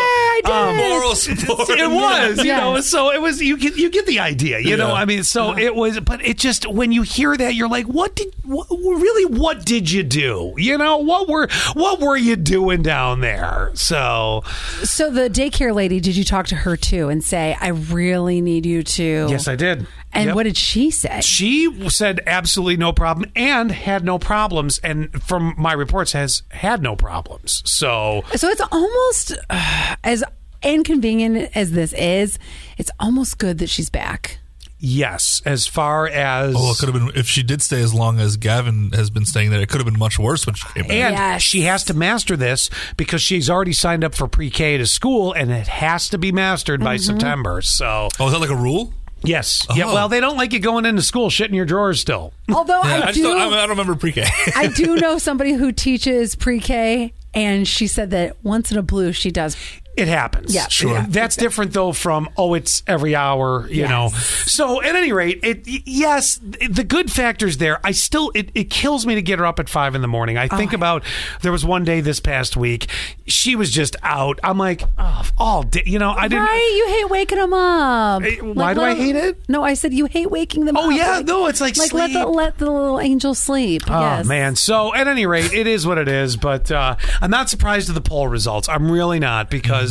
did. 0.00 0.03
Um, 0.44 0.76
Moral 0.76 1.14
support. 1.14 1.68
it 1.70 1.90
was, 1.90 2.38
you 2.38 2.44
Yes. 2.44 2.60
know. 2.60 2.80
So 2.80 3.10
it 3.12 3.20
was. 3.20 3.40
You 3.40 3.56
get 3.56 3.76
you 3.76 3.90
get 3.90 4.06
the 4.06 4.20
idea, 4.20 4.58
you 4.60 4.76
know. 4.76 4.88
Yeah. 4.88 4.92
I 4.94 5.04
mean, 5.04 5.22
so 5.24 5.56
it 5.56 5.74
was, 5.74 6.00
but 6.00 6.24
it 6.24 6.38
just 6.38 6.66
when 6.68 6.92
you 6.92 7.02
hear 7.02 7.36
that, 7.36 7.54
you're 7.54 7.68
like, 7.68 7.86
what 7.86 8.14
did 8.16 8.28
what, 8.44 8.66
really 8.70 9.24
what 9.36 9.64
did 9.64 9.90
you 9.90 10.02
do? 10.02 10.52
You 10.56 10.76
know, 10.78 10.98
what 10.98 11.28
were 11.28 11.48
what 11.74 12.00
were 12.00 12.16
you 12.16 12.36
doing 12.36 12.82
down 12.82 13.20
there? 13.20 13.70
So 13.74 14.42
So 14.82 15.10
the 15.10 15.28
daycare 15.30 15.74
lady, 15.74 16.00
did 16.00 16.16
you 16.16 16.24
talk 16.24 16.46
to 16.48 16.56
her 16.56 16.76
too 16.76 17.08
and 17.08 17.22
say, 17.24 17.56
"I 17.60 17.68
really 17.68 18.40
need 18.40 18.66
you 18.66 18.82
to"? 18.82 19.26
yes, 19.30 19.48
I 19.48 19.56
did. 19.56 19.86
And 20.14 20.26
Yep. 20.26 20.34
what 20.36 20.42
did 20.44 20.56
she 20.56 20.90
say? 20.90 21.20
she 21.22 21.88
said 21.90 22.20
absolutely 22.26 22.76
no 22.76 22.92
problem 22.92 23.30
and 23.34 23.70
had 23.72 24.04
no 24.04 24.18
problems 24.18 24.78
and 24.78 25.10
from 25.22 25.54
my 25.58 25.72
reports 25.72 26.12
has 26.12 26.42
had 26.50 26.82
no 26.82 26.94
problems 26.96 27.62
so 27.64 28.22
So 28.36 28.48
it's 28.48 28.62
almost 28.70 29.32
uh, 29.50 29.96
as 30.04 30.22
inconvenient 30.62 31.50
as 31.54 31.72
this 31.72 31.92
is. 31.92 32.38
It's 32.78 32.90
almost 32.98 33.38
good 33.38 33.58
that 33.58 33.68
she's 33.68 33.90
back. 33.90 34.38
yes 34.78 35.40
as 35.46 35.66
far 35.66 36.06
as 36.08 36.54
Oh, 36.56 36.72
it 36.72 36.78
could 36.78 36.88
have 36.92 36.98
been 37.06 37.10
if 37.18 37.26
she 37.26 37.42
did 37.42 37.62
stay 37.62 37.80
as 37.82 37.92
long 37.94 38.18
as 38.20 38.36
Gavin 38.36 38.90
has 38.92 39.10
been 39.10 39.24
staying 39.24 39.50
there. 39.50 39.60
It 39.60 39.68
could 39.68 39.78
have 39.80 39.86
been 39.86 39.98
much 39.98 40.18
worse 40.18 40.46
when 40.46 40.54
she 40.54 40.66
came 40.74 40.82
back. 40.84 40.90
And 40.92 41.14
Yes. 41.14 41.42
she 41.42 41.62
has 41.62 41.84
to 41.84 41.94
master 41.94 42.36
this 42.36 42.70
because 42.96 43.22
she's 43.22 43.48
already 43.50 43.72
signed 43.72 44.04
up 44.04 44.14
for 44.14 44.26
pre-K 44.28 44.78
to 44.78 44.86
school, 44.86 45.32
and 45.32 45.50
it 45.50 45.66
has 45.68 46.08
to 46.10 46.18
be 46.18 46.32
mastered 46.32 46.80
by 46.80 46.96
Mm-hmm. 46.96 47.12
September. 47.12 47.62
So 47.62 48.08
Oh, 48.20 48.26
is 48.26 48.32
that 48.32 48.40
like 48.40 48.50
a 48.50 48.56
rule? 48.56 48.92
Yes, 49.24 49.66
yeah. 49.74 49.84
Oh. 49.86 49.94
Well, 49.94 50.08
they 50.08 50.20
don't 50.20 50.36
like 50.36 50.52
you 50.52 50.60
going 50.60 50.86
into 50.86 51.02
school 51.02 51.28
shitting 51.28 51.54
your 51.54 51.64
drawers 51.64 52.00
still. 52.00 52.32
Although 52.52 52.82
Yeah, 52.82 52.96
I, 52.96 52.96
I 52.96 53.06
just 53.06 53.16
do, 53.16 53.22
don't, 53.24 53.52
I, 53.52 53.60
don't 53.60 53.70
remember 53.70 53.94
pre-K. 53.94 54.24
I 54.56 54.68
do 54.68 54.96
know 54.96 55.18
somebody 55.18 55.52
who 55.52 55.72
teaches 55.72 56.34
pre-K, 56.34 57.12
and 57.32 57.66
she 57.66 57.86
said 57.86 58.10
that 58.10 58.36
once 58.44 58.70
in 58.70 58.78
a 58.78 58.82
blue 58.82 59.12
she 59.12 59.30
does. 59.30 59.56
It 59.96 60.08
happens. 60.08 60.54
Yeah. 60.54 60.66
Sure. 60.68 61.02
That's 61.08 61.36
different 61.36 61.72
though 61.72 61.92
from 61.92 62.28
oh 62.36 62.54
it's 62.54 62.82
every 62.86 63.14
hour, 63.14 63.68
you 63.68 63.82
Yes. 63.82 63.90
know. 63.90 64.08
So 64.08 64.82
at 64.82 64.94
any 64.96 65.12
rate, 65.12 65.40
it 65.44 65.62
yes, 65.86 66.40
the 66.42 66.82
good 66.84 67.12
factors 67.12 67.58
there. 67.58 67.78
I 67.84 67.92
still 67.92 68.32
it, 68.34 68.50
it 68.54 68.70
kills 68.70 69.06
me 69.06 69.14
to 69.14 69.22
get 69.22 69.38
her 69.38 69.46
up 69.46 69.60
at 69.60 69.68
five 69.68 69.94
in 69.94 70.02
the 70.02 70.08
morning. 70.08 70.36
I 70.36 70.48
think 70.48 70.72
Oh. 70.72 70.76
about 70.76 71.04
there 71.42 71.52
was 71.52 71.64
one 71.64 71.84
day 71.84 72.00
this 72.00 72.18
past 72.18 72.56
week, 72.56 72.88
she 73.26 73.54
was 73.56 73.70
just 73.70 73.94
out. 74.02 74.40
I'm 74.42 74.58
like, 74.58 74.82
oh, 74.98 75.22
all 75.38 75.62
day 75.62 75.82
you 75.86 75.98
know, 76.00 76.10
I 76.10 76.26
didn't 76.28 76.44
Right? 76.44 76.74
You 76.76 76.88
hate 76.96 77.10
waking 77.10 77.38
them 77.38 77.52
up. 77.54 78.22
Why 78.42 78.74
do 78.74 78.80
I 78.82 78.94
hate 78.94 79.16
it? 79.16 79.38
No, 79.48 79.62
I 79.62 79.74
said 79.74 79.94
you 79.94 80.06
hate 80.06 80.30
waking 80.30 80.64
them 80.64 80.76
up. 80.76 80.84
Oh, 80.86 80.90
yeah, 80.90 81.18
Like- 81.18 81.26
no, 81.26 81.46
it's 81.46 81.60
like 81.60 81.76
like 81.76 81.92
let 81.92 82.12
the 82.12 82.26
let 82.26 82.58
the 82.58 82.70
little 82.70 82.98
angel 83.00 83.34
sleep. 83.34 83.82
Oh 83.88 84.00
yes. 84.00 84.26
man! 84.26 84.56
So 84.56 84.92
at 84.94 85.06
any 85.06 85.26
rate, 85.26 85.52
it 85.52 85.66
is 85.68 85.86
what 85.86 85.98
it 85.98 86.08
is. 86.08 86.36
But 86.36 86.70
uh, 86.72 86.96
I'm 87.20 87.30
not 87.30 87.48
surprised 87.48 87.88
at 87.88 87.94
the 87.94 88.00
poll 88.00 88.26
results. 88.26 88.68
I'm 88.68 88.90
really 88.90 89.20
not 89.20 89.50
because 89.50 89.83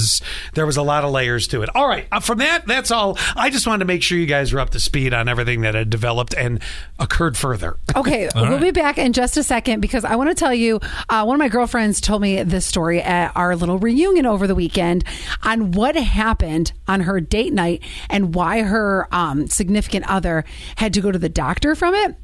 there 0.53 0.65
was 0.65 0.77
a 0.77 0.83
lot 0.83 1.03
of 1.03 1.11
layers 1.11 1.47
to 1.47 1.61
it. 1.61 1.69
All 1.75 1.87
right, 1.87 2.07
uh, 2.11 2.19
from 2.19 2.39
that, 2.39 2.65
that's 2.67 2.91
all. 2.91 3.17
I 3.35 3.49
just 3.49 3.67
wanted 3.67 3.79
to 3.79 3.85
make 3.85 4.03
sure 4.03 4.17
you 4.17 4.25
guys 4.25 4.53
were 4.53 4.59
up 4.59 4.71
to 4.71 4.79
speed 4.79 5.13
on 5.13 5.27
everything 5.27 5.61
that 5.61 5.75
had 5.75 5.89
developed 5.89 6.33
and 6.33 6.61
occurred 6.99 7.37
further. 7.37 7.77
Okay, 7.95 8.27
we'll 8.33 8.45
right. 8.45 8.59
be 8.59 8.71
back 8.71 8.97
in 8.97 9.13
just 9.13 9.37
a 9.37 9.43
second 9.43 9.79
because 9.79 10.03
I 10.03 10.15
want 10.15 10.29
to 10.29 10.35
tell 10.35 10.53
you. 10.53 10.79
Uh, 11.09 11.23
one 11.23 11.35
of 11.35 11.39
my 11.39 11.47
girlfriends 11.47 12.01
told 12.01 12.23
me 12.23 12.41
this 12.41 12.65
story 12.65 13.01
at 13.01 13.31
our 13.35 13.55
little 13.55 13.77
reunion 13.77 14.25
over 14.25 14.47
the 14.47 14.55
weekend 14.55 15.03
on 15.43 15.71
what 15.71 15.95
happened 15.95 16.73
on 16.87 17.01
her 17.01 17.21
date 17.21 17.53
night 17.53 17.83
and 18.09 18.33
why 18.33 18.63
her 18.63 19.07
um, 19.11 19.47
significant 19.47 20.09
other 20.09 20.43
had 20.75 20.93
to 20.95 21.01
go 21.01 21.11
to 21.11 21.19
the 21.19 21.29
doctor 21.29 21.75
from 21.75 21.93
it. 21.93 22.15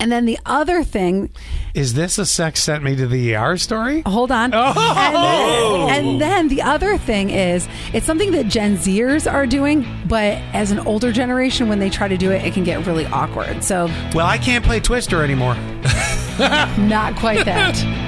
And 0.00 0.12
then 0.12 0.26
the 0.26 0.38
other 0.46 0.84
thing, 0.84 1.28
Is 1.74 1.94
this 1.94 2.18
a 2.18 2.26
sex 2.26 2.62
sent 2.62 2.84
me 2.84 2.94
to 2.96 3.06
the 3.08 3.34
ER 3.34 3.56
story? 3.56 4.02
hold 4.06 4.30
on. 4.30 4.52
Oh. 4.54 5.88
And, 5.90 5.94
then, 5.96 6.06
and 6.06 6.20
then 6.20 6.48
the 6.48 6.62
other 6.62 6.96
thing 6.98 7.30
is, 7.30 7.68
it's 7.92 8.06
something 8.06 8.30
that 8.30 8.46
Gen 8.46 8.76
Zers 8.76 9.30
are 9.30 9.46
doing, 9.46 9.86
but 10.06 10.34
as 10.52 10.70
an 10.70 10.78
older 10.80 11.10
generation, 11.10 11.68
when 11.68 11.78
they 11.80 11.90
try 11.90 12.06
to 12.08 12.16
do 12.16 12.30
it, 12.30 12.44
it 12.44 12.54
can 12.54 12.62
get 12.64 12.86
really 12.86 13.06
awkward. 13.06 13.64
So, 13.64 13.86
Well, 14.14 14.26
I 14.26 14.38
can't 14.38 14.64
play 14.64 14.78
Twister 14.80 15.24
anymore. 15.24 15.54
Not 16.78 17.16
quite 17.16 17.44
that. 17.44 18.04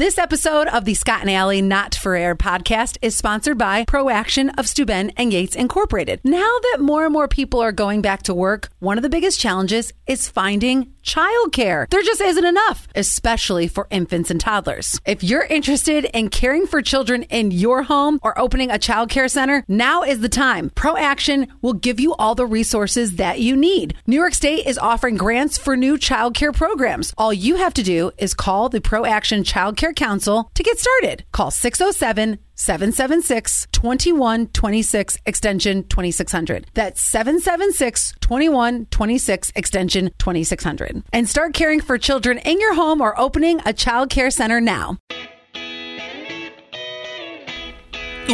This 0.00 0.16
episode 0.16 0.66
of 0.68 0.86
the 0.86 0.94
Scott 0.94 1.20
and 1.20 1.30
Ally 1.30 1.60
Not 1.60 1.94
for 1.94 2.16
Air 2.16 2.34
podcast 2.34 2.96
is 3.02 3.14
sponsored 3.14 3.58
by 3.58 3.84
ProAction 3.84 4.50
of 4.56 4.66
Steuben 4.66 5.10
and 5.10 5.30
Yates 5.30 5.54
Incorporated. 5.54 6.22
Now 6.24 6.38
that 6.72 6.78
more 6.80 7.04
and 7.04 7.12
more 7.12 7.28
people 7.28 7.60
are 7.60 7.70
going 7.70 8.00
back 8.00 8.22
to 8.22 8.32
work, 8.32 8.70
one 8.78 8.96
of 8.96 9.02
the 9.02 9.10
biggest 9.10 9.38
challenges 9.38 9.92
is 10.06 10.26
finding 10.26 10.94
childcare. 11.10 11.88
There 11.90 12.02
just 12.02 12.20
isn't 12.20 12.44
enough, 12.44 12.86
especially 12.94 13.66
for 13.68 13.86
infants 13.90 14.30
and 14.30 14.40
toddlers. 14.40 15.00
If 15.04 15.24
you're 15.24 15.44
interested 15.44 16.04
in 16.04 16.30
caring 16.30 16.66
for 16.66 16.82
children 16.82 17.22
in 17.24 17.50
your 17.50 17.82
home 17.82 18.18
or 18.22 18.38
opening 18.38 18.70
a 18.70 18.78
childcare 18.78 19.30
center, 19.30 19.64
now 19.68 20.02
is 20.02 20.20
the 20.20 20.28
time. 20.28 20.70
ProAction 20.70 21.48
will 21.62 21.72
give 21.72 21.98
you 21.98 22.14
all 22.14 22.34
the 22.34 22.46
resources 22.46 23.16
that 23.16 23.40
you 23.40 23.56
need. 23.56 23.94
New 24.06 24.16
York 24.16 24.34
State 24.34 24.66
is 24.66 24.78
offering 24.78 25.16
grants 25.16 25.58
for 25.58 25.76
new 25.76 25.96
childcare 25.96 26.54
programs. 26.54 27.12
All 27.18 27.32
you 27.32 27.56
have 27.56 27.74
to 27.74 27.82
do 27.82 28.12
is 28.18 28.34
call 28.34 28.68
the 28.68 28.80
ProAction 28.80 29.44
Child 29.44 29.76
Care 29.76 29.92
Council 29.92 30.50
to 30.54 30.62
get 30.62 30.78
started. 30.78 31.24
Call 31.32 31.50
607 31.50 32.38
776 32.60 33.68
2126 33.72 35.16
extension 35.24 35.82
2600. 35.84 36.66
That's 36.74 37.00
776 37.00 38.12
2126 38.20 39.52
extension 39.56 40.10
2600. 40.18 41.02
And 41.10 41.26
start 41.26 41.54
caring 41.54 41.80
for 41.80 41.96
children 41.96 42.36
in 42.36 42.60
your 42.60 42.74
home 42.74 43.00
or 43.00 43.18
opening 43.18 43.60
a 43.64 43.72
child 43.72 44.10
care 44.10 44.30
center 44.30 44.60
now. 44.60 44.98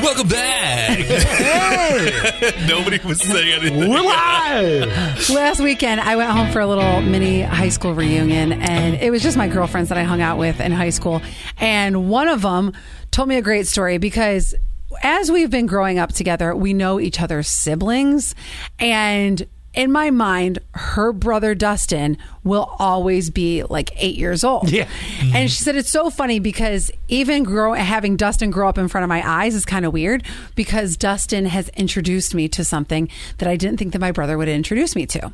Welcome 0.02 0.28
back. 0.28 0.98
Nobody 2.68 3.00
was 3.06 3.18
saying 3.20 3.60
anything. 3.60 3.90
We're 3.90 4.02
live. 4.02 5.30
Last 5.30 5.60
weekend, 5.60 6.02
I 6.02 6.16
went 6.16 6.30
home 6.30 6.50
for 6.52 6.60
a 6.60 6.66
little 6.66 7.00
mini 7.00 7.40
high 7.40 7.70
school 7.70 7.94
reunion, 7.94 8.52
and 8.52 8.96
it 8.96 9.10
was 9.10 9.22
just 9.22 9.38
my 9.38 9.48
girlfriends 9.48 9.88
that 9.88 9.96
I 9.96 10.02
hung 10.02 10.20
out 10.20 10.36
with 10.38 10.60
in 10.60 10.70
high 10.72 10.90
school. 10.90 11.22
And 11.58 12.10
one 12.10 12.28
of 12.28 12.42
them 12.42 12.74
told 13.10 13.28
me 13.28 13.36
a 13.36 13.42
great 13.42 13.66
story 13.66 13.96
because 13.96 14.54
as 15.02 15.32
we've 15.32 15.50
been 15.50 15.66
growing 15.66 15.98
up 15.98 16.12
together, 16.12 16.54
we 16.54 16.74
know 16.74 17.00
each 17.00 17.20
other's 17.20 17.48
siblings. 17.48 18.34
And 18.78 19.46
in 19.76 19.92
my 19.92 20.10
mind, 20.10 20.58
her 20.74 21.12
brother 21.12 21.54
Dustin 21.54 22.16
will 22.42 22.74
always 22.78 23.30
be 23.30 23.62
like 23.62 23.90
eight 24.02 24.16
years 24.16 24.42
old. 24.42 24.70
Yeah. 24.70 24.88
And 25.34 25.50
she 25.50 25.62
said 25.62 25.76
it's 25.76 25.90
so 25.90 26.10
funny 26.10 26.38
because 26.38 26.90
even 27.08 27.42
grow 27.44 27.74
having 27.74 28.16
Dustin 28.16 28.50
grow 28.50 28.68
up 28.68 28.78
in 28.78 28.88
front 28.88 29.04
of 29.04 29.08
my 29.08 29.22
eyes 29.28 29.54
is 29.54 29.64
kind 29.64 29.84
of 29.84 29.92
weird 29.92 30.22
because 30.54 30.96
Dustin 30.96 31.46
has 31.46 31.68
introduced 31.70 32.34
me 32.34 32.48
to 32.48 32.64
something 32.64 33.08
that 33.38 33.48
I 33.48 33.56
didn't 33.56 33.78
think 33.78 33.92
that 33.92 34.00
my 34.00 34.12
brother 34.12 34.38
would 34.38 34.48
introduce 34.48 34.96
me 34.96 35.06
to. 35.06 35.32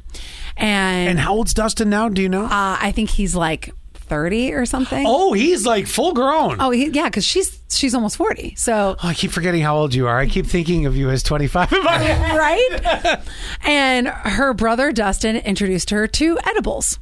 And, 0.56 1.08
And 1.08 1.18
how 1.20 1.34
old's 1.34 1.54
Dustin 1.54 1.88
now? 1.90 2.08
Do 2.08 2.20
you 2.20 2.28
know? 2.28 2.44
uh, 2.44 2.48
I 2.80 2.92
think 2.92 3.10
he's 3.10 3.34
like 3.34 3.72
30 4.12 4.52
or 4.52 4.66
something. 4.66 5.04
oh, 5.08 5.32
he's 5.32 5.64
like 5.64 5.86
full 5.86 6.12
grown. 6.12 6.58
Oh, 6.60 6.70
he, 6.70 6.88
yeah, 6.88 7.04
because 7.06 7.24
she's 7.24 7.58
she's 7.70 7.94
almost 7.94 8.18
40. 8.18 8.54
So 8.56 8.94
Oh, 9.02 9.08
I 9.08 9.14
keep 9.14 9.30
forgetting 9.30 9.62
how 9.62 9.74
old 9.78 9.94
you 9.94 10.06
are. 10.06 10.18
I 10.18 10.26
keep 10.26 10.44
thinking 10.44 10.84
of 10.84 10.94
you 10.94 11.08
as 11.08 11.22
25. 11.22 11.72
right? 11.72 13.18
and 13.62 14.08
her 14.08 14.52
brother 14.52 14.92
Dustin 14.92 15.36
introduced 15.36 15.88
her 15.88 16.06
to 16.06 16.38
edibles. 16.44 16.98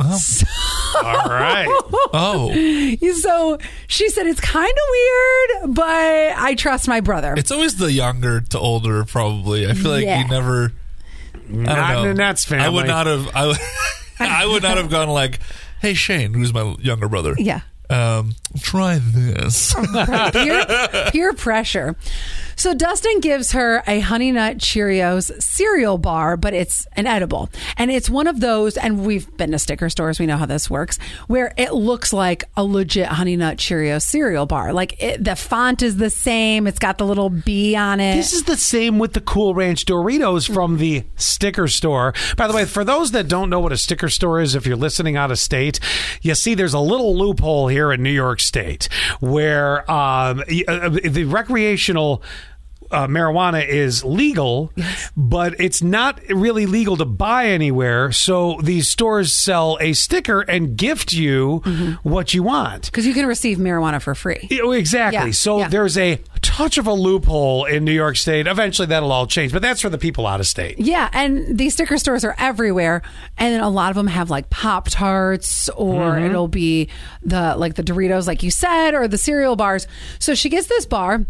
Oh. 0.00 0.18
All 0.96 1.28
right. 1.28 1.66
Oh, 2.14 2.96
So 3.20 3.58
she 3.86 4.08
said 4.08 4.26
it's 4.26 4.40
kind 4.40 4.72
of 4.72 5.60
weird, 5.60 5.74
but 5.74 6.32
I 6.38 6.54
trust 6.56 6.88
my 6.88 7.00
brother. 7.00 7.34
it's 7.36 7.50
always 7.50 7.76
the 7.76 7.92
younger 7.92 8.40
to 8.40 8.58
older. 8.58 9.04
Probably. 9.04 9.68
I 9.68 9.74
feel 9.74 9.90
like 9.90 10.04
Yeah. 10.04 10.22
you 10.22 10.28
never. 10.28 10.72
Don't 11.46 11.58
in 11.58 11.64
know. 11.64 12.02
the 12.08 12.14
Nets 12.14 12.50
I 12.50 12.70
would 12.70 12.86
not 12.86 13.06
have. 13.06 13.28
I 13.36 13.46
would, 13.48 13.58
I 14.18 14.46
would 14.46 14.62
not 14.62 14.78
have 14.78 14.88
gone 14.88 15.10
like, 15.10 15.40
"Hey 15.84 15.92
Shane, 15.92 16.32
who's 16.32 16.54
my 16.54 16.76
younger 16.80 17.10
brother? 17.10 17.34
Yeah. 17.36 17.60
Um, 17.94 18.34
try 18.60 18.98
this." 18.98 19.74
peer, 20.32 20.66
peer 21.10 21.32
pressure. 21.32 21.96
So 22.56 22.72
Dustin 22.72 23.20
gives 23.20 23.52
her 23.52 23.82
a 23.86 24.00
Honey 24.00 24.30
Nut 24.30 24.58
Cheerios 24.58 25.42
cereal 25.42 25.98
bar, 25.98 26.36
but 26.36 26.54
it's 26.54 26.86
an 26.92 27.06
edible. 27.06 27.50
And 27.76 27.90
it's 27.90 28.08
one 28.08 28.26
of 28.26 28.40
those, 28.40 28.76
and 28.76 29.04
we've 29.04 29.34
been 29.36 29.50
to 29.50 29.58
sticker 29.58 29.90
stores, 29.90 30.20
we 30.20 30.26
know 30.26 30.36
how 30.36 30.46
this 30.46 30.70
works, 30.70 30.98
where 31.26 31.52
it 31.56 31.74
looks 31.74 32.12
like 32.12 32.44
a 32.56 32.64
legit 32.64 33.06
Honey 33.06 33.36
Nut 33.36 33.56
Cheerios 33.56 34.02
cereal 34.02 34.46
bar. 34.46 34.72
Like 34.72 35.02
it, 35.02 35.24
the 35.24 35.36
font 35.36 35.82
is 35.82 35.96
the 35.96 36.10
same, 36.10 36.66
it's 36.66 36.78
got 36.78 36.98
the 36.98 37.06
little 37.06 37.30
bee 37.30 37.74
on 37.74 38.00
it. 38.00 38.14
This 38.16 38.32
is 38.32 38.44
the 38.44 38.56
same 38.56 38.98
with 38.98 39.14
the 39.14 39.20
Cool 39.20 39.54
Ranch 39.54 39.84
Doritos 39.84 40.52
from 40.52 40.78
the 40.78 41.04
sticker 41.16 41.66
store. 41.66 42.14
By 42.36 42.46
the 42.46 42.54
way, 42.54 42.64
for 42.64 42.84
those 42.84 43.10
that 43.12 43.28
don't 43.28 43.50
know 43.50 43.60
what 43.60 43.72
a 43.72 43.76
sticker 43.76 44.08
store 44.08 44.40
is, 44.40 44.54
if 44.54 44.66
you're 44.66 44.76
listening 44.76 45.16
out 45.16 45.30
of 45.30 45.38
state, 45.38 45.80
you 46.22 46.34
see 46.34 46.54
there's 46.54 46.74
a 46.74 46.80
little 46.80 47.16
loophole 47.16 47.68
here 47.68 47.83
in 47.92 48.02
New 48.02 48.10
York 48.10 48.40
State 48.40 48.88
where 49.20 49.88
um, 49.90 50.42
uh, 50.68 50.88
the 50.88 51.24
recreational. 51.24 52.22
Uh, 52.94 53.06
marijuana 53.08 53.66
is 53.66 54.04
legal, 54.04 54.72
but 55.16 55.54
it's 55.60 55.82
not 55.82 56.20
really 56.28 56.66
legal 56.66 56.96
to 56.96 57.04
buy 57.04 57.46
anywhere. 57.46 58.12
So 58.12 58.60
these 58.62 58.88
stores 58.88 59.32
sell 59.32 59.76
a 59.80 59.92
sticker 59.94 60.42
and 60.42 60.76
gift 60.76 61.12
you 61.12 61.58
what 62.02 62.34
you 62.34 62.42
want. 62.42 62.86
Because 62.86 63.06
you 63.06 63.14
can 63.14 63.26
receive 63.26 63.58
marijuana 63.58 64.00
for 64.00 64.14
free. 64.14 64.46
Exactly. 64.50 65.18
Yeah, 65.26 65.30
so 65.32 65.58
yeah. 65.58 65.68
there's 65.68 65.98
a 65.98 66.20
touch 66.40 66.78
of 66.78 66.86
a 66.86 66.92
loophole 66.92 67.64
in 67.64 67.84
New 67.84 67.92
York 67.92 68.16
State. 68.16 68.46
Eventually, 68.46 68.86
that'll 68.86 69.10
all 69.10 69.26
change, 69.26 69.52
but 69.52 69.62
that's 69.62 69.80
for 69.80 69.88
the 69.88 69.98
people 69.98 70.26
out 70.26 70.40
of 70.40 70.46
state. 70.46 70.78
Yeah, 70.78 71.08
and 71.12 71.58
these 71.58 71.74
sticker 71.74 71.98
stores 71.98 72.24
are 72.24 72.34
everywhere, 72.38 73.02
and 73.38 73.62
a 73.62 73.68
lot 73.68 73.90
of 73.90 73.96
them 73.96 74.06
have 74.06 74.30
like 74.30 74.50
Pop 74.50 74.88
Tarts, 74.88 75.68
or 75.70 75.94
Mm-hmm. 76.14 76.26
it'll 76.26 76.48
be 76.48 76.88
the 77.22 77.56
like 77.56 77.74
the 77.74 77.82
Doritos, 77.82 78.26
like 78.26 78.42
you 78.42 78.50
said, 78.50 78.94
or 78.94 79.08
the 79.08 79.18
cereal 79.18 79.56
bars. 79.56 79.86
So 80.18 80.34
she 80.34 80.48
gets 80.48 80.66
this 80.66 80.86
bar, 80.86 81.24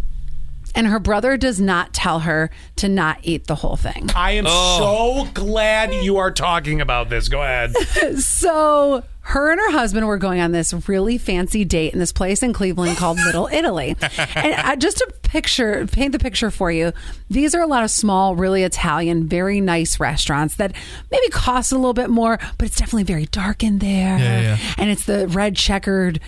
and 0.74 0.86
her 0.86 0.98
brother 0.98 1.36
does 1.36 1.60
not 1.60 1.92
tell 1.92 2.20
her 2.20 2.50
to 2.76 2.88
not 2.88 3.18
eat 3.22 3.46
the 3.46 3.54
whole 3.54 3.76
thing. 3.76 4.10
I 4.14 4.32
am 4.32 4.46
so 4.46 5.28
glad 5.34 5.92
you 6.04 6.16
are 6.16 6.30
talking 6.30 6.80
about 6.80 7.08
this. 7.08 7.28
Go 7.28 7.42
ahead. 7.42 7.74
So 8.18 9.02
her 9.20 9.50
and 9.50 9.58
her 9.60 9.70
husband 9.70 10.06
were 10.06 10.18
going 10.18 10.40
on 10.40 10.52
this 10.52 10.74
really 10.86 11.16
fancy 11.16 11.64
date 11.64 11.94
in 11.94 11.98
this 11.98 12.12
place 12.12 12.42
in 12.42 12.52
Cleveland 12.52 12.98
called 12.98 13.18
Little 13.24 13.48
Italy. 13.50 13.96
And 14.34 14.54
uh, 14.54 14.76
just 14.76 14.98
to 14.98 15.12
picture, 15.22 15.86
paint 15.86 16.12
the 16.12 16.18
picture 16.18 16.50
for 16.50 16.70
you, 16.70 16.92
these 17.30 17.54
are 17.54 17.62
a 17.62 17.66
lot 17.66 17.84
of 17.84 17.90
small, 17.90 18.36
really 18.36 18.64
Italian, 18.64 19.26
very 19.26 19.60
nice 19.62 19.98
restaurants 19.98 20.56
that 20.56 20.72
maybe 21.10 21.28
cost 21.30 21.72
a 21.72 21.76
little 21.76 21.94
bit 21.94 22.10
more, 22.10 22.38
but 22.58 22.66
it's 22.66 22.76
definitely 22.76 23.04
very 23.04 23.26
dark 23.26 23.62
in 23.62 23.78
there. 23.78 24.18
Yeah, 24.18 24.40
yeah. 24.40 24.58
And 24.76 24.90
it's 24.90 25.06
the 25.06 25.26
red 25.28 25.56
checkered 25.56 26.20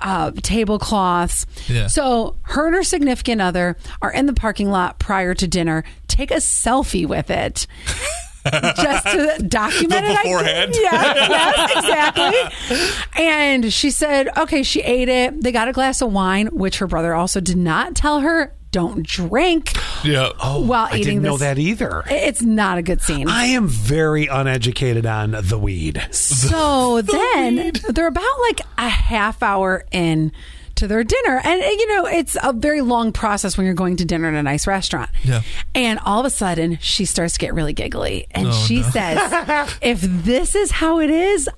uh, 0.00 0.30
tablecloths. 0.42 1.46
Yeah. 1.68 1.86
So 1.86 2.36
her 2.42 2.66
and 2.66 2.74
her 2.76 2.82
significant 2.82 3.40
other 3.40 3.76
are 4.02 4.12
in 4.12 4.26
the 4.26 4.32
parking 4.34 4.70
lot 4.70 4.98
prior 4.98 5.34
to 5.34 5.46
dinner, 5.48 5.84
take 6.08 6.30
a 6.30 6.36
selfie 6.36 7.06
with 7.06 7.30
it. 7.30 7.66
just 8.50 9.04
to 9.08 9.44
document 9.46 10.02
The 10.06 10.12
it. 10.12 10.18
I 10.18 10.22
beforehand? 10.22 10.72
think. 10.72 10.90
Yeah, 10.90 11.14
yes, 11.28 11.70
exactly. 11.76 13.22
And 13.22 13.70
she 13.72 13.90
said, 13.90 14.28
okay, 14.38 14.62
she 14.62 14.80
ate 14.80 15.10
it. 15.10 15.42
They 15.42 15.52
got 15.52 15.68
a 15.68 15.72
glass 15.72 16.00
of 16.00 16.10
wine, 16.12 16.46
which 16.46 16.78
her 16.78 16.86
brother 16.86 17.14
also 17.14 17.40
did 17.40 17.58
not 17.58 17.94
tell 17.94 18.20
her 18.20 18.54
don't 18.72 19.04
drink 19.04 19.72
yeah. 20.04 20.30
Oh, 20.42 20.64
while 20.64 20.86
I 20.90 20.96
eating 20.98 21.16
didn't 21.16 21.22
know 21.22 21.36
that 21.38 21.58
either. 21.58 22.04
It's 22.06 22.42
not 22.42 22.78
a 22.78 22.82
good 22.82 23.02
scene. 23.02 23.28
I 23.28 23.46
am 23.46 23.66
very 23.68 24.26
uneducated 24.28 25.06
on 25.06 25.32
the 25.32 25.58
weed. 25.58 26.00
So 26.12 27.02
then 27.02 27.72
they're 27.88 28.06
about 28.06 28.40
like 28.48 28.60
a 28.78 28.88
half 28.88 29.42
hour 29.42 29.84
in 29.90 30.32
to 30.76 30.86
their 30.88 31.04
dinner. 31.04 31.40
And, 31.44 31.60
you 31.62 31.88
know, 31.96 32.06
it's 32.06 32.36
a 32.42 32.52
very 32.52 32.80
long 32.80 33.12
process 33.12 33.56
when 33.58 33.66
you're 33.66 33.74
going 33.74 33.96
to 33.96 34.04
dinner 34.04 34.28
in 34.28 34.34
a 34.34 34.42
nice 34.42 34.66
restaurant. 34.66 35.10
Yeah. 35.24 35.42
And 35.74 35.98
all 36.00 36.20
of 36.20 36.26
a 36.26 36.30
sudden, 36.30 36.78
she 36.80 37.04
starts 37.04 37.34
to 37.34 37.38
get 37.38 37.52
really 37.54 37.72
giggly. 37.74 38.26
And 38.30 38.48
Oh, 38.48 38.52
she 38.66 38.80
no. 38.80 38.88
says, 38.90 39.78
if 39.82 40.00
this 40.00 40.54
is 40.54 40.70
how 40.70 41.00
it 41.00 41.10
is, 41.10 41.48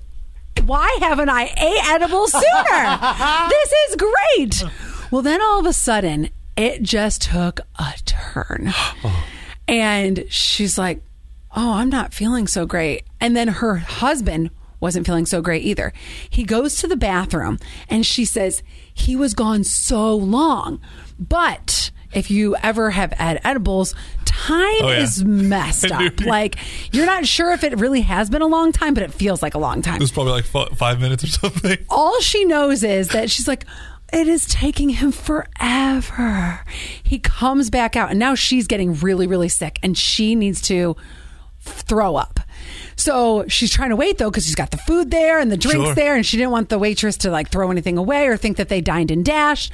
why 0.65 0.97
haven't 0.99 1.29
I 1.29 1.43
ate 1.45 1.89
edible 1.89 2.27
sooner? 2.27 2.39
this 3.49 3.73
is 3.89 3.95
great. 3.95 4.71
Well, 5.11 5.21
then 5.21 5.41
all 5.41 5.59
of 5.59 5.65
a 5.65 5.73
sudden, 5.73 6.29
it 6.55 6.83
just 6.83 7.21
took 7.23 7.59
a 7.77 7.93
turn. 8.05 8.73
Oh. 9.05 9.25
And 9.67 10.25
she's 10.29 10.77
like, 10.77 11.01
Oh, 11.55 11.73
I'm 11.73 11.89
not 11.89 12.13
feeling 12.13 12.47
so 12.47 12.65
great. 12.65 13.03
And 13.21 13.35
then 13.35 13.47
her 13.47 13.75
husband 13.77 14.49
wasn't 14.79 15.05
feeling 15.05 15.25
so 15.25 15.41
great 15.41 15.63
either. 15.63 15.93
He 16.29 16.43
goes 16.43 16.75
to 16.77 16.87
the 16.87 16.97
bathroom 16.97 17.59
and 17.89 18.05
she 18.05 18.25
says, 18.25 18.61
He 18.93 19.15
was 19.15 19.33
gone 19.33 19.63
so 19.63 20.15
long. 20.15 20.81
But 21.19 21.91
if 22.13 22.29
you 22.29 22.55
ever 22.61 22.91
have 22.91 23.13
had 23.13 23.39
edibles, 23.43 23.95
time 24.25 24.75
Oh, 24.81 24.89
yeah. 24.89 24.99
is 25.01 25.23
messed 25.23 25.89
up. 25.91 26.19
like, 26.21 26.57
you're 26.93 27.05
not 27.05 27.25
sure 27.25 27.51
if 27.53 27.63
it 27.63 27.79
really 27.79 28.01
has 28.01 28.29
been 28.29 28.41
a 28.41 28.47
long 28.47 28.71
time, 28.73 28.93
but 28.93 29.03
it 29.03 29.13
feels 29.13 29.41
like 29.41 29.53
a 29.55 29.59
long 29.59 29.81
time 29.81 29.95
It 29.95 30.01
was 30.01 30.11
probably 30.11 30.33
like 30.33 30.53
f- 30.53 30.77
five 30.77 30.99
minutes 30.99 31.23
or 31.23 31.27
something. 31.27 31.77
all 31.89 32.19
she 32.21 32.43
knows 32.45 32.83
is 32.83 33.09
that 33.09 33.29
she's 33.31 33.47
like, 33.47 33.65
it 34.13 34.27
is 34.27 34.45
taking 34.45 34.89
him 34.89 35.11
forever. 35.11 36.61
He 37.01 37.19
comes 37.19 37.69
back 37.69 37.95
out, 37.95 38.09
and 38.11 38.19
now 38.19 38.35
she's 38.35 38.67
getting 38.67 38.93
really, 38.95 39.27
really 39.27 39.49
sick, 39.49 39.79
and 39.83 39.97
she 39.97 40.35
needs 40.35 40.61
to 40.63 40.95
throw 41.59 42.15
up. 42.15 42.39
So 42.95 43.45
she's 43.47 43.71
trying 43.71 43.89
to 43.89 43.95
wait 43.95 44.17
though 44.17 44.29
because 44.29 44.45
she's 44.45 44.55
got 44.55 44.71
the 44.71 44.77
food 44.77 45.11
there 45.11 45.39
and 45.39 45.51
the 45.51 45.57
drinks 45.57 45.85
Sure. 45.85 45.95
there, 45.95 46.15
and 46.15 46.25
she 46.25 46.37
didn't 46.37 46.51
want 46.51 46.69
the 46.69 46.77
waitress 46.77 47.17
to 47.17 47.31
like 47.31 47.49
throw 47.49 47.71
anything 47.71 47.97
away 47.97 48.27
or 48.27 48.37
think 48.37 48.57
that 48.57 48.69
they 48.69 48.81
dined 48.81 49.11
and 49.11 49.23
dashed. 49.25 49.71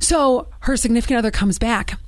So 0.00 0.48
her 0.60 0.76
significant 0.76 1.18
other 1.18 1.30
comes 1.30 1.58
back. 1.58 1.98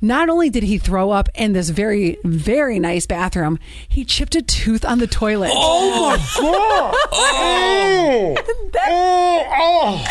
Not 0.00 0.28
only 0.28 0.50
did 0.50 0.62
he 0.62 0.76
throw 0.78 1.10
up 1.10 1.28
in 1.34 1.52
this 1.52 1.70
very, 1.70 2.18
very 2.22 2.78
nice 2.78 3.06
bathroom, 3.06 3.58
he 3.88 4.04
chipped 4.04 4.34
a 4.36 4.42
tooth 4.42 4.84
on 4.84 4.98
the 4.98 5.06
toilet. 5.06 5.50
Oh 5.52 6.10
my 6.10 6.16
god! 6.40 6.94
Oh! 7.12 8.34
Oh! 8.88 9.44
oh. 9.58 10.04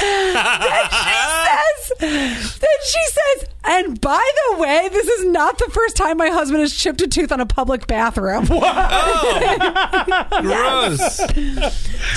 then 0.60 0.90
she 0.92 2.10
says, 2.10 2.60
then 2.60 2.80
she 2.84 3.06
says, 3.06 3.50
And 3.68 4.00
by 4.00 4.30
the 4.52 4.58
way, 4.60 4.90
this 4.92 5.08
is 5.08 5.26
not 5.26 5.58
the 5.58 5.70
first 5.72 5.96
time 5.96 6.18
my 6.18 6.30
husband 6.30 6.62
has 6.62 6.74
chipped 6.74 7.02
a 7.02 7.08
tooth 7.08 7.32
on 7.32 7.40
a 7.40 7.46
public 7.46 7.88
bathroom. 7.88 8.48
Oh, 8.50 10.28
Gross. 10.42 11.18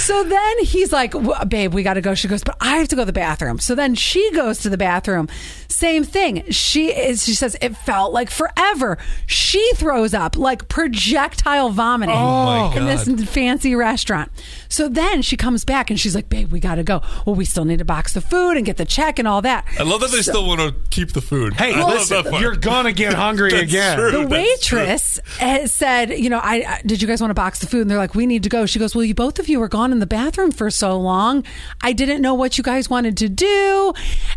So 0.05 0.25
then 0.25 0.65
he's 0.65 0.93
like, 0.93 1.13
"W- 1.13 1.45
"Babe, 1.47 1.73
we 1.75 1.83
got 1.83 1.95
to 1.95 2.01
go." 2.01 2.15
She 2.15 2.29
goes, 2.29 2.43
"But 2.45 2.57
I 2.61 2.77
have 2.77 2.89
to 2.89 2.97
go 2.97 3.03
to 3.03 3.07
the 3.07 3.13
bathroom." 3.13 3.59
So 3.59 3.75
then 3.75 3.95
she 3.95 4.31
goes 4.33 4.59
to 4.61 4.69
the 4.69 4.77
bathroom. 4.77 5.29
Same 5.69 6.05
thing. 6.05 6.45
She 6.51 6.89
is. 6.91 7.25
She 7.25 7.35
says 7.35 7.57
it 7.61 7.77
felt 7.77 8.13
like 8.13 8.31
forever. 8.31 8.99
She 9.27 9.73
throws 9.75 10.13
up 10.15 10.37
like 10.37 10.69
projectile 10.69 11.71
vomiting 11.71 12.15
Oh, 12.19 12.73
in 12.77 12.85
this 12.87 13.09
fancy 13.31 13.75
restaurant. 13.75 14.31
So 14.69 14.89
then 14.89 15.23
she 15.23 15.37
comes 15.37 15.65
back 15.65 15.91
and 15.91 15.99
she's 15.99 16.15
like, 16.15 16.29
"Babe, 16.29 16.51
we 16.53 16.61
got 16.61 16.75
to 16.77 16.85
go." 16.85 17.01
Well, 17.25 17.35
we 17.37 17.45
still 17.45 17.65
need 17.65 17.79
to 17.79 17.85
box 17.85 18.13
the 18.13 18.21
food 18.21 18.57
and 18.57 18.67
get 18.67 18.77
the 18.77 18.85
check 18.85 19.19
and 19.19 19.27
all 19.27 19.41
that. 19.43 19.65
I 19.79 19.83
love 19.85 20.01
that 20.01 20.11
they 20.11 20.23
still 20.23 20.47
want 20.47 20.61
to 20.61 20.75
keep 20.91 21.13
the 21.13 21.21
food. 21.21 21.38
Hey, 21.57 21.75
I 21.75 21.81
love 21.81 22.11
listen, 22.11 22.35
you're 22.35 22.57
gonna 22.57 22.93
get 22.93 23.15
hungry 23.15 23.51
That's 23.51 23.63
again. 23.65 23.99
true. 23.99 24.11
the 24.11 24.27
waitress 24.27 25.19
has 25.39 25.73
said, 25.73 26.11
you 26.11 26.31
know, 26.31 26.39
I, 26.39 26.55
I 26.67 26.83
did 26.85 27.01
you 27.01 27.09
guys 27.09 27.21
want 27.21 27.31
to 27.31 27.35
box 27.35 27.59
the 27.61 27.67
food? 27.67 27.83
And 27.83 27.91
they're 27.91 27.99
like, 27.99 28.15
we 28.15 28.27
need 28.27 28.43
to 28.43 28.49
go. 28.49 28.67
She 28.67 28.79
goes, 28.79 28.95
well, 28.95 29.05
you 29.05 29.15
both 29.15 29.39
of 29.39 29.49
you 29.49 29.61
were 29.61 29.69
gone 29.69 29.93
in 29.93 29.99
the 29.99 30.07
bathroom 30.07 30.51
for 30.51 30.71
so 30.71 30.99
long. 30.99 31.45
I 31.83 31.93
didn't 31.93 32.23
know 32.23 32.35
what 32.35 32.59
you 32.59 32.65
guys 32.65 32.91
wanted 32.91 33.17
to 33.19 33.29
do. 33.29 33.93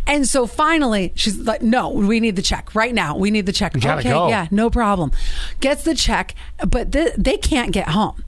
And 0.08 0.27
so 0.27 0.48
finally, 0.48 1.13
she's 1.15 1.38
like, 1.38 1.62
no, 1.62 1.89
we 1.89 2.20
need 2.20 2.36
the 2.36 2.41
check 2.41 2.74
right 2.75 2.93
now. 2.93 3.17
We 3.17 3.31
need 3.31 3.46
the 3.46 3.53
check. 3.53 3.74
gotta 3.74 4.00
okay, 4.00 4.10
go. 4.10 4.27
yeah, 4.29 4.48
no 4.51 4.70
problem. 4.70 5.12
Gets 5.60 5.84
the 5.84 5.96
check, 5.96 6.36
but 6.67 6.91
th- 6.91 7.13
they 7.17 7.38
can't 7.38 7.72
get 7.72 7.89
home. 7.89 8.24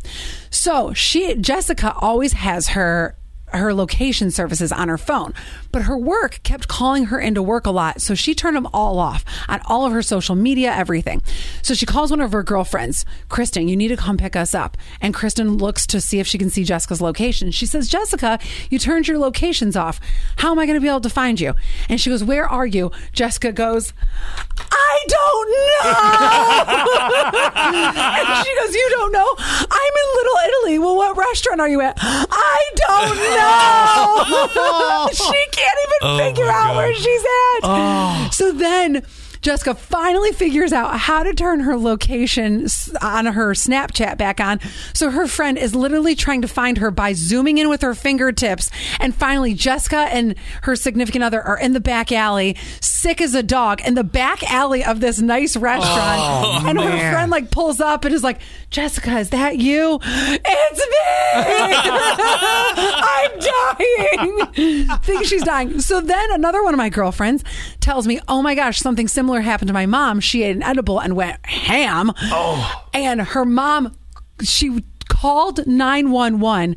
So 0.50 0.94
she, 0.94 1.36
Jessica, 1.36 1.96
always 1.98 2.34
has 2.34 2.70
her 2.70 3.16
her 3.54 3.74
location 3.74 4.32
services 4.32 4.72
on 4.72 4.88
her 4.88 4.98
phone, 4.98 5.34
but 5.72 5.84
her 5.84 5.98
work 5.98 6.40
kept 6.44 6.68
calling 6.68 7.06
her 7.06 7.20
into 7.20 7.42
work 7.42 7.66
a 7.66 7.72
lot. 7.72 8.02
So 8.02 8.16
she 8.16 8.36
turned 8.36 8.56
them 8.56 8.68
all 8.74 9.00
off 9.00 9.24
on 9.48 9.62
all 9.66 9.86
of 9.86 9.94
her 9.94 10.02
social 10.02 10.36
media, 10.36 10.72
everything. 10.74 11.22
So 11.62 11.74
she 11.74 11.86
calls 11.86 12.12
one 12.12 12.22
of 12.22 12.32
her 12.32 12.44
girlfriends, 12.44 13.06
Kristen, 13.30 13.68
you 13.68 13.76
need 13.76 13.90
to 13.90 13.98
come 13.98 14.18
pick 14.18 14.36
us 14.36 14.54
up. 14.54 14.78
And 15.02 15.14
Kristen 15.14 15.58
looks 15.58 15.86
to 15.88 16.02
see 16.02 16.20
if 16.20 16.28
she 16.28 16.38
can 16.38 16.50
see 16.50 16.64
Jessica's 16.64 17.02
location. 17.02 17.52
She 17.52 17.66
says, 17.66 17.88
Jessica, 17.88 18.40
you 18.70 18.80
turned 18.80 19.08
your 19.08 19.18
locations 19.18 19.76
off. 19.76 20.00
How 20.38 20.52
am 20.52 20.60
I 20.60 20.66
going 20.66 20.78
to 20.78 20.82
be 20.82 20.88
able 20.90 21.02
to 21.02 21.10
find 21.10 21.40
you? 21.40 21.54
And 21.90 22.00
she 22.00 22.10
goes, 22.10 22.24
Where 22.24 22.48
are 22.48 22.66
you? 22.66 22.92
Jessica 23.12 23.52
goes, 23.52 23.94
I 24.72 25.06
don't 25.08 25.50
know. 25.50 25.92
and 28.36 28.46
she 28.46 28.56
goes, 28.56 28.74
You 28.74 28.90
don't 28.92 29.12
know? 29.12 29.36
I'm 30.66 30.74
in 30.74 30.74
Little 30.74 30.74
Italy. 30.76 30.80
Well, 30.80 30.96
what 30.96 31.18
restaurant 31.18 31.62
are 31.62 31.70
you 31.70 31.82
at? 31.82 31.98
I 32.02 32.70
don't 32.76 33.18
know. 34.54 35.08
she 35.14 35.46
can't 35.52 35.80
even 35.86 35.98
Oh, 36.02 36.18
figure 36.18 36.50
out 36.50 36.74
God. 36.74 36.78
where 36.78 36.94
she's 36.94 37.22
at. 37.22 37.60
Oh. 37.64 38.30
So 38.32 38.52
then 38.52 39.04
Jessica 39.44 39.76
finally 39.76 40.32
figures 40.32 40.72
out 40.72 40.98
how 40.98 41.22
to 41.22 41.34
turn 41.34 41.60
her 41.60 41.78
location 41.78 42.66
on 43.02 43.26
her 43.26 43.52
Snapchat 43.52 44.18
back 44.18 44.40
on. 44.40 44.62
So 44.94 45.12
her 45.12 45.28
friend 45.28 45.58
is 45.58 45.76
literally 45.76 46.16
trying 46.16 46.42
to 46.44 46.48
find 46.48 46.78
her 46.78 46.90
by 46.92 47.12
zooming 47.12 47.58
in 47.58 47.68
with 47.68 47.82
her 47.82 47.94
fingertips. 47.94 48.72
And 49.02 49.14
finally, 49.14 49.54
Jessica 49.54 50.08
and 50.10 50.36
her 50.62 50.78
significant 50.78 51.26
other 51.26 51.42
are 51.42 51.60
in 51.60 51.74
the 51.74 51.82
back 51.82 52.14
alley, 52.14 52.56
sick 52.80 53.20
as 53.20 53.36
a 53.36 53.44
dog, 53.44 53.82
in 53.86 53.96
the 53.96 54.04
back 54.06 54.50
alley 54.50 54.82
of 54.84 55.02
this 55.02 55.20
nice 55.20 55.58
restaurant. 55.58 56.22
Oh, 56.24 56.64
and 56.66 56.80
her 56.80 57.12
friend 57.12 57.30
like 57.30 57.52
pulls 57.52 57.82
up 57.82 58.06
and 58.06 58.16
is 58.16 58.24
like, 58.24 58.40
Jessica, 58.70 59.20
is 59.20 59.30
that 59.32 59.58
you? 59.58 60.00
It's 60.02 60.80
me. 60.80 60.96
I'm 62.96 63.40
dying. 63.40 64.98
Think 65.04 65.26
she's 65.26 65.44
dying. 65.44 65.80
So 65.82 66.02
then 66.02 66.32
another 66.32 66.64
one 66.64 66.74
of 66.74 66.78
my 66.78 66.90
girlfriends 66.90 67.44
tells 67.80 68.08
me, 68.08 68.20
"Oh 68.28 68.42
my 68.42 68.56
gosh, 68.56 68.80
something 68.80 69.08
similar 69.08 69.33
happened 69.42 69.68
to 69.68 69.74
my 69.74 69.86
mom. 69.86 70.20
She 70.20 70.44
ate 70.44 70.56
an 70.56 70.64
edible 70.64 71.00
and 71.00 71.16
went 71.16 71.46
ham." 71.46 72.12
Oh. 72.16 72.86
And 72.94 73.22
her 73.22 73.46
mom 73.46 73.96
she 74.42 74.84
called 75.10 75.66
911 75.68 76.76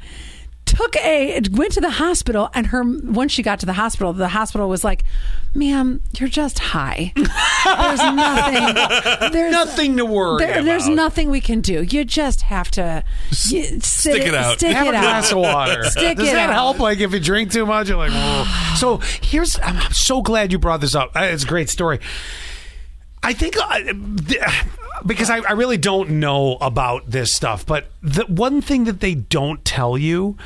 took 0.77 0.97
a 0.97 1.41
went 1.53 1.73
to 1.73 1.81
the 1.81 1.91
hospital 1.91 2.51
and 2.55 2.67
her 2.69 2.83
once 2.85 3.33
she 3.33 3.43
got 3.43 3.59
to 3.61 3.67
the 3.67 3.73
hospital 3.73 4.13
the 4.13 4.29
hospital 4.29 4.69
was 4.69 4.85
like 4.85 5.05
ma'am 5.55 6.01
you're 6.19 6.29
just 6.29 6.59
high 6.59 7.13
there's 7.17 7.27
nothing 8.01 9.33
there's 9.33 9.53
Nothing 9.53 9.97
to 9.97 10.05
worry 10.05 10.45
there, 10.45 10.63
there's 10.63 10.89
nothing 10.89 11.31
we 11.31 11.41
can 11.41 11.61
do. 11.61 11.83
You 11.83 12.05
just 12.05 12.43
have 12.43 12.71
to 12.73 13.03
you, 13.31 13.37
sit 13.81 13.85
stick 13.85 14.23
it 14.23 14.35
out. 14.35 14.59
Stick 14.59 14.75
Have 14.75 14.87
it 14.87 14.91
a 14.91 15.01
glass 15.01 15.33
out. 15.33 15.39
of 15.39 15.39
water. 15.39 15.85
Stick 15.91 16.19
Does 16.19 16.29
it 16.29 16.33
that 16.33 16.51
out. 16.51 16.55
help? 16.55 16.79
Like 16.79 17.01
if 17.01 17.13
you 17.13 17.21
drink 17.21 17.53
too 17.53 17.65
much, 17.67 17.89
you're 17.89 17.97
like, 17.97 18.13
"Whoa." 18.13 18.75
so 18.77 18.99
here's. 19.23 19.59
I'm 19.61 19.77
I'm 19.77 19.93
so 19.93 20.21
glad 20.23 20.53
you 20.53 20.59
brought 20.59 20.81
this 20.81 20.95
up. 20.95 21.13
It's 21.17 21.45
a 21.45 21.47
great 21.47 21.71
story. 21.71 22.01
I 23.23 23.33
think 23.33 23.57
uh, 23.59 23.81
because 25.05 25.31
I, 25.31 25.39
I 25.39 25.53
really 25.53 25.79
don't 25.79 26.11
know 26.21 26.57
about 26.61 27.11
this 27.11 27.33
stuff, 27.33 27.67
but 27.67 27.87
the 28.03 28.25
one 28.27 28.61
thing 28.61 28.85
that 28.85 29.01
they 29.01 29.15
don't 29.15 29.65
tell 29.65 29.97
you 29.99 30.37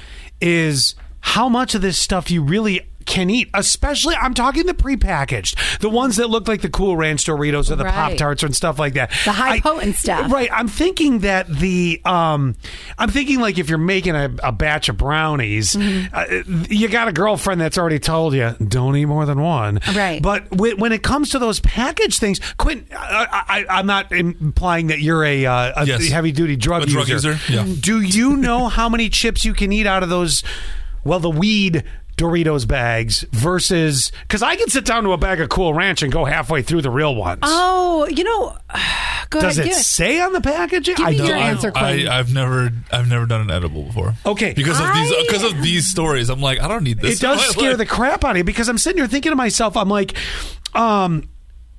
is 0.40 0.94
how 1.20 1.48
much 1.48 1.74
of 1.74 1.82
this 1.82 1.98
stuff 1.98 2.30
you 2.30 2.42
really 2.42 2.89
can 3.10 3.28
eat. 3.30 3.50
Especially, 3.52 4.14
I'm 4.14 4.32
talking 4.34 4.66
the 4.66 4.74
prepackaged, 4.74 5.78
the 5.80 5.90
ones 5.90 6.16
that 6.16 6.28
look 6.30 6.48
like 6.48 6.62
the 6.62 6.70
Cool 6.70 6.96
Ranch 6.96 7.24
Doritos 7.24 7.70
or 7.70 7.76
the 7.76 7.84
Right. 7.84 7.92
Pop 7.94 8.14
Tarts 8.16 8.42
and 8.42 8.54
stuff 8.54 8.78
like 8.78 8.94
that. 8.94 9.10
The 9.24 9.32
high 9.32 9.54
I- 9.56 9.60
potent 9.60 9.96
stuff. 9.96 10.30
Right. 10.32 10.48
I'm 10.52 10.68
thinking 10.68 11.20
that 11.20 11.48
the 11.48 12.00
um, 12.04 12.54
I'm 12.98 13.10
thinking 13.10 13.40
like 13.40 13.58
if 13.58 13.68
you're 13.68 13.78
making 13.78 14.14
a, 14.14 14.30
a 14.42 14.52
batch 14.52 14.88
of 14.88 14.96
brownies, 14.96 15.74
Mm-hmm. 15.76 16.14
uh, 16.14 16.64
you 16.68 16.88
got 16.88 17.08
a 17.08 17.12
girlfriend 17.12 17.60
that's 17.60 17.76
already 17.78 17.98
told 17.98 18.34
you 18.34 18.54
don't 18.66 18.96
eat 18.96 19.06
more 19.06 19.26
than 19.26 19.40
one. 19.40 19.80
Right. 19.94 20.22
But 20.22 20.50
when, 20.54 20.78
when 20.78 20.92
it 20.92 21.02
comes 21.02 21.30
to 21.30 21.38
those 21.38 21.60
packaged 21.60 22.20
things, 22.20 22.40
Quinn, 22.58 22.86
I, 22.96 23.64
I, 23.68 23.78
I'm 23.78 23.86
not 23.86 24.12
implying 24.12 24.88
that 24.88 25.00
you're 25.00 25.24
a, 25.24 25.46
uh, 25.46 25.72
a 25.82 25.86
Yes. 25.86 26.08
heavy 26.08 26.30
duty 26.32 26.56
drug 26.56 26.84
A 26.84 26.90
user. 26.90 27.12
user, 27.32 27.38
yeah. 27.52 27.66
Do 27.80 28.00
you 28.00 28.36
know 28.36 28.68
how 28.68 28.88
many 28.88 29.08
chips 29.08 29.44
you 29.44 29.54
can 29.54 29.72
eat 29.72 29.86
out 29.86 30.02
of 30.02 30.08
those? 30.08 30.42
Well, 31.04 31.18
the 31.20 31.30
weed. 31.30 31.84
Doritos 32.20 32.68
bags 32.68 33.24
versus 33.32 34.12
because 34.22 34.42
I 34.42 34.56
can 34.56 34.68
sit 34.68 34.84
down 34.84 35.04
to 35.04 35.12
a 35.12 35.16
bag 35.16 35.40
of 35.40 35.48
Cool 35.48 35.72
Ranch 35.72 36.02
and 36.02 36.12
go 36.12 36.24
halfway 36.26 36.60
through 36.62 36.82
the 36.82 36.90
real 36.90 37.14
ones. 37.14 37.40
Oh, 37.42 38.06
you 38.10 38.22
know, 38.24 38.56
go 39.30 39.40
Does 39.40 39.56
ahead. 39.58 39.68
it 39.70 39.74
give- 39.74 39.78
say 39.82 40.20
on 40.20 40.32
the 40.34 40.40
packaging? 40.42 40.96
Give 40.96 41.08
me 41.08 41.16
don't 41.16 41.26
your 41.28 41.36
answer, 41.36 41.70
Quinn. 41.72 42.06
I, 42.08 42.18
I've 42.18 42.32
never, 42.34 42.70
I've 42.92 43.08
never 43.08 43.24
done 43.24 43.40
an 43.40 43.50
edible 43.50 43.84
before. 43.84 44.14
Okay. 44.26 44.52
because 44.52 44.78
of 44.78 44.92
these, 44.94 45.26
because 45.26 45.44
of 45.50 45.62
these 45.62 45.88
stories, 45.90 46.28
I'm 46.28 46.40
like, 46.42 46.60
I 46.60 46.68
don't 46.68 46.84
need 46.84 47.00
this. 47.00 47.16
it 47.18 47.22
does 47.22 47.40
scare 47.50 47.70
life. 47.70 47.78
the 47.78 47.86
crap 47.86 48.22
out 48.24 48.32
of 48.32 48.36
you 48.36 48.44
because 48.44 48.68
I'm 48.68 48.76
sitting 48.78 48.98
here 48.98 49.08
thinking 49.08 49.32
to 49.32 49.36
myself, 49.36 49.76
I'm 49.76 49.88
like, 49.88 50.14
um, 50.74 51.28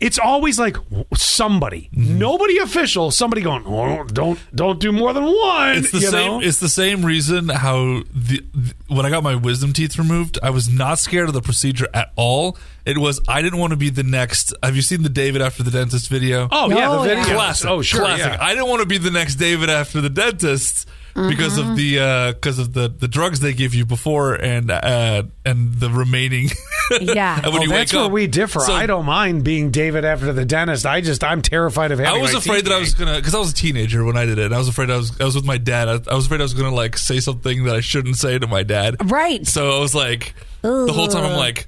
it's 0.01 0.19
always 0.19 0.59
like 0.59 0.75
somebody, 1.15 1.89
Mm-hmm. 1.95 2.17
nobody 2.17 2.57
official, 2.57 3.11
somebody 3.11 3.41
going, 3.41 3.63
oh, 3.65 4.03
don't 4.05 4.39
don't 4.55 4.79
do 4.79 4.91
more 4.91 5.13
than 5.13 5.23
one. 5.23 5.77
It's 5.77 5.91
the 5.91 5.99
you 5.99 6.07
same. 6.07 6.27
know? 6.27 6.41
It's 6.41 6.59
the 6.59 6.69
same 6.69 7.05
reason 7.05 7.49
how 7.49 8.01
the, 8.13 8.43
the 8.53 8.73
when 8.87 9.05
I 9.05 9.09
got 9.09 9.23
my 9.23 9.35
wisdom 9.35 9.73
teeth 9.73 9.97
removed, 9.97 10.39
I 10.43 10.49
was 10.49 10.67
not 10.69 10.99
scared 10.99 11.27
of 11.27 11.33
the 11.33 11.41
procedure 11.41 11.87
at 11.93 12.11
all. 12.15 12.57
It 12.85 12.97
was 12.97 13.21
I 13.27 13.41
didn't 13.41 13.59
want 13.59 13.71
to 13.71 13.77
be 13.77 13.89
the 13.89 14.03
next. 14.03 14.53
Have 14.63 14.75
you 14.75 14.81
seen 14.81 15.03
the 15.03 15.09
David 15.09 15.41
after 15.41 15.63
the 15.63 15.71
dentist 15.71 16.09
video? 16.09 16.47
oh 16.51 16.69
yeah, 16.69 16.89
Oh, 16.89 17.03
the 17.03 17.09
yeah. 17.09 17.15
video. 17.21 17.35
classic. 17.35 17.69
Oh 17.69 17.81
sure, 17.81 18.01
classic. 18.01 18.25
yeah. 18.25 18.37
I 18.41 18.53
didn't 18.55 18.69
want 18.69 18.81
to 18.81 18.87
be 18.87 18.97
the 18.97 19.11
next 19.11 19.35
David 19.35 19.69
after 19.69 20.01
the 20.01 20.09
dentist 20.09 20.87
because 21.13 21.57
Mm-hmm. 21.57 21.71
of 21.71 21.75
the 21.77 22.33
because 22.33 22.59
of 22.59 22.73
the 22.73 22.87
the 22.87 23.07
drugs 23.07 23.39
they 23.41 23.53
give 23.53 23.73
you 23.75 23.85
before 23.85 24.35
and 24.35 24.71
uh, 24.71 25.23
and 25.45 25.73
the 25.75 25.89
remaining. 25.89 26.49
Yeah. 26.99 27.37
and 27.41 27.53
when 27.53 27.61
Oh, 27.61 27.63
you 27.63 27.69
that's 27.69 27.93
wake 27.93 27.97
where 27.97 28.05
up, 28.07 28.11
we 28.11 28.27
differ. 28.27 28.59
So 28.59 28.73
I 28.73 28.85
don't 28.85 29.05
mind 29.05 29.45
being 29.45 29.71
David 29.71 30.03
after 30.03 30.33
the 30.33 30.43
dentist. 30.43 30.85
I 30.85 30.99
just 30.99 31.23
I'm 31.23 31.41
terrified 31.41 31.93
of 31.93 31.99
having. 31.99 32.19
I 32.19 32.21
was 32.21 32.33
my 32.33 32.39
afraid 32.39 32.55
teeth 32.55 32.63
that 32.65 32.73
I 32.73 32.79
was 32.79 32.93
gonna 32.95 33.15
because 33.15 33.33
I 33.33 33.39
was 33.39 33.51
a 33.51 33.55
teenager 33.55 34.03
when 34.03 34.17
I 34.17 34.25
did 34.25 34.37
it. 34.37 34.45
And 34.47 34.53
I 34.53 34.57
was 34.57 34.67
afraid 34.67 34.89
I 34.91 34.97
was 34.97 35.19
I 35.21 35.23
was 35.23 35.35
with 35.35 35.45
my 35.45 35.57
dad. 35.57 35.87
I, 35.87 36.11
I 36.11 36.15
was 36.15 36.25
afraid 36.25 36.41
I 36.41 36.43
was 36.43 36.53
gonna 36.53 36.75
like 36.75 36.97
say 36.97 37.21
something 37.21 37.63
that 37.63 37.75
I 37.75 37.79
shouldn't 37.79 38.17
say 38.17 38.37
to 38.37 38.45
my 38.45 38.63
dad. 38.63 39.09
Right. 39.09 39.47
So 39.47 39.77
I 39.77 39.79
was 39.79 39.95
like, 39.95 40.33
the 40.61 40.93
whole 40.93 41.07
time 41.07 41.23
I'm 41.23 41.37
like, 41.37 41.67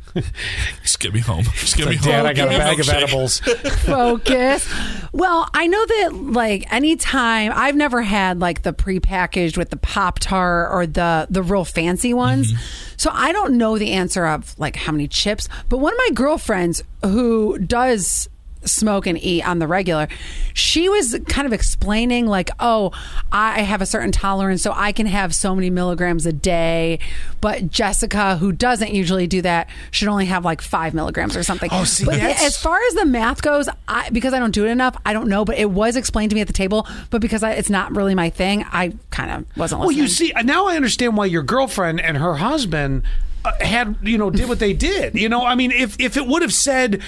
just 0.82 1.00
get 1.00 1.14
me 1.14 1.20
home. 1.20 1.44
Just 1.56 1.78
get 1.78 1.88
me 1.88 1.96
home. 1.96 2.10
Dad, 2.10 2.26
I 2.26 2.34
got 2.34 2.48
a 2.48 2.58
bag 2.58 2.80
of 2.80 2.90
edibles. 2.90 3.40
focus. 3.86 4.72
Well, 5.12 5.50
I 5.54 5.68
know 5.68 5.86
that 5.86 6.14
like 6.14 6.72
anytime 6.72 7.52
I've 7.56 7.76
never 7.76 8.02
had 8.02 8.40
like 8.40 8.62
the 8.62 8.74
prepackaged 8.74 9.58
with 9.58 9.70
the 9.70 9.78
Pop 9.78 10.20
Tart 10.20 10.72
or 10.72 10.86
the 10.86 11.28
the 11.30 11.42
real 11.42 11.66
fancy 11.66 12.14
ones. 12.14 12.54
Mm-hmm. 12.54 12.64
So 12.98 13.10
I 13.12 13.32
don't 13.32 13.58
know 13.58 13.78
the 13.78 13.94
answer 13.94 14.26
of 14.26 14.58
like 14.60 14.76
how 14.76 14.92
many 14.92 15.08
chips, 15.08 15.50
but 15.70 15.78
one 15.78 15.94
of 15.94 15.98
my 15.98 16.10
girlfriends 16.14 16.84
who 17.02 17.58
does 17.58 18.30
smoke 18.66 19.08
and 19.08 19.18
eat 19.22 19.48
on 19.48 19.60
the 19.60 19.68
regular, 19.68 20.08
she 20.54 20.90
was 20.90 21.18
kind 21.28 21.46
of 21.48 21.54
explaining 21.54 22.26
like, 22.28 22.50
"Oh, 22.60 22.92
I 23.32 23.62
have 23.62 23.82
a 23.82 23.86
certain 23.86 24.12
tolerance, 24.12 24.62
so 24.62 24.74
I 24.76 24.92
can 24.92 25.06
have 25.06 25.34
so 25.34 25.56
many 25.56 25.70
milligrams 25.70 26.26
a 26.26 26.34
day." 26.34 27.00
But 27.42 27.70
Jessica, 27.70 28.38
who 28.38 28.52
doesn't 28.52 28.92
usually 28.94 29.28
do 29.28 29.42
that, 29.42 29.68
should 29.92 30.08
only 30.08 30.26
have 30.28 30.46
like 30.46 30.62
five 30.62 30.94
milligrams 30.94 31.36
or 31.36 31.44
something. 31.44 31.70
Oh, 31.72 31.84
see, 31.84 32.06
but 32.06 32.16
that's- 32.16 32.44
as 32.44 32.58
far 32.58 32.80
as 32.88 32.94
the 32.94 33.06
math 33.06 33.42
goes, 33.42 33.68
I, 33.88 34.10
because 34.12 34.34
I 34.34 34.40
don't 34.40 34.52
do 34.54 34.66
it 34.66 34.70
enough, 34.70 34.96
I 35.06 35.14
don't 35.14 35.28
know. 35.28 35.44
But 35.46 35.58
it 35.58 35.70
was 35.72 35.96
explained 35.96 36.30
to 36.32 36.36
me 36.36 36.42
at 36.42 36.48
the 36.48 36.54
table. 36.54 36.88
But 37.10 37.22
because 37.22 37.44
I, 37.44 37.52
it's 37.52 37.70
not 37.70 37.96
really 37.96 38.16
my 38.16 38.30
thing, 38.30 38.66
I 38.72 38.94
kind 39.10 39.32
of 39.32 39.58
wasn't 39.58 39.82
Well, 39.82 39.92
you 39.92 40.08
see, 40.08 40.32
now 40.44 40.68
I 40.68 40.76
understand 40.76 41.18
why 41.18 41.26
your 41.26 41.44
girlfriend 41.44 42.00
and 42.00 42.18
her 42.18 42.36
husband 42.36 43.04
uh, 43.46 43.52
had, 43.60 43.98
you 44.02 44.18
know, 44.18 44.30
did 44.30 44.48
what 44.48 44.60
they 44.60 44.74
did. 44.74 45.16
You 45.16 45.28
know, 45.28 45.46
I 45.46 45.56
mean, 45.56 45.72
if 45.72 46.00
if 46.00 46.16
it 46.18 46.26
would 46.28 46.42
have 46.42 46.54
said. 46.54 47.02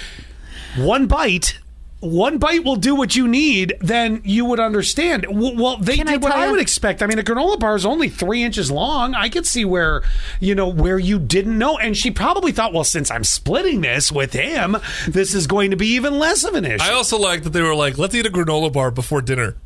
One 0.78 1.06
bite. 1.06 1.58
One 2.00 2.36
bite 2.36 2.62
will 2.62 2.76
do 2.76 2.94
what 2.94 3.16
you 3.16 3.26
need, 3.26 3.72
then 3.80 4.20
you 4.22 4.44
would 4.44 4.60
understand. 4.60 5.24
Well, 5.28 5.78
they 5.78 5.96
Can 5.96 6.06
I 6.08 6.12
did 6.12 6.22
what 6.22 6.32
tell 6.32 6.42
I 6.42 6.50
would 6.50 6.60
expect. 6.60 7.02
I 7.02 7.06
mean, 7.06 7.18
a 7.18 7.22
granola 7.22 7.58
bar 7.58 7.74
is 7.74 7.86
only 7.86 8.10
three 8.10 8.42
inches 8.42 8.70
long. 8.70 9.14
I 9.14 9.30
could 9.30 9.46
see 9.46 9.64
where, 9.64 10.02
you 10.38 10.54
know, 10.54 10.68
where 10.68 10.98
you 10.98 11.18
didn't 11.18 11.56
know. 11.56 11.78
And 11.78 11.96
she 11.96 12.10
probably 12.10 12.52
thought, 12.52 12.74
well, 12.74 12.84
since 12.84 13.10
I'm 13.10 13.24
splitting 13.24 13.80
this 13.80 14.12
with 14.12 14.34
him, 14.34 14.76
this 15.08 15.34
is 15.34 15.46
going 15.46 15.70
to 15.70 15.76
be 15.76 15.86
even 15.94 16.18
less 16.18 16.44
of 16.44 16.54
an 16.54 16.66
issue. 16.66 16.84
I 16.84 16.92
also 16.92 17.18
like 17.18 17.44
that 17.44 17.50
they 17.50 17.62
were 17.62 17.74
like, 17.74 17.96
let's 17.96 18.14
eat 18.14 18.26
a 18.26 18.30
granola 18.30 18.70
bar 18.70 18.90
before 18.90 19.22
dinner. 19.22 19.56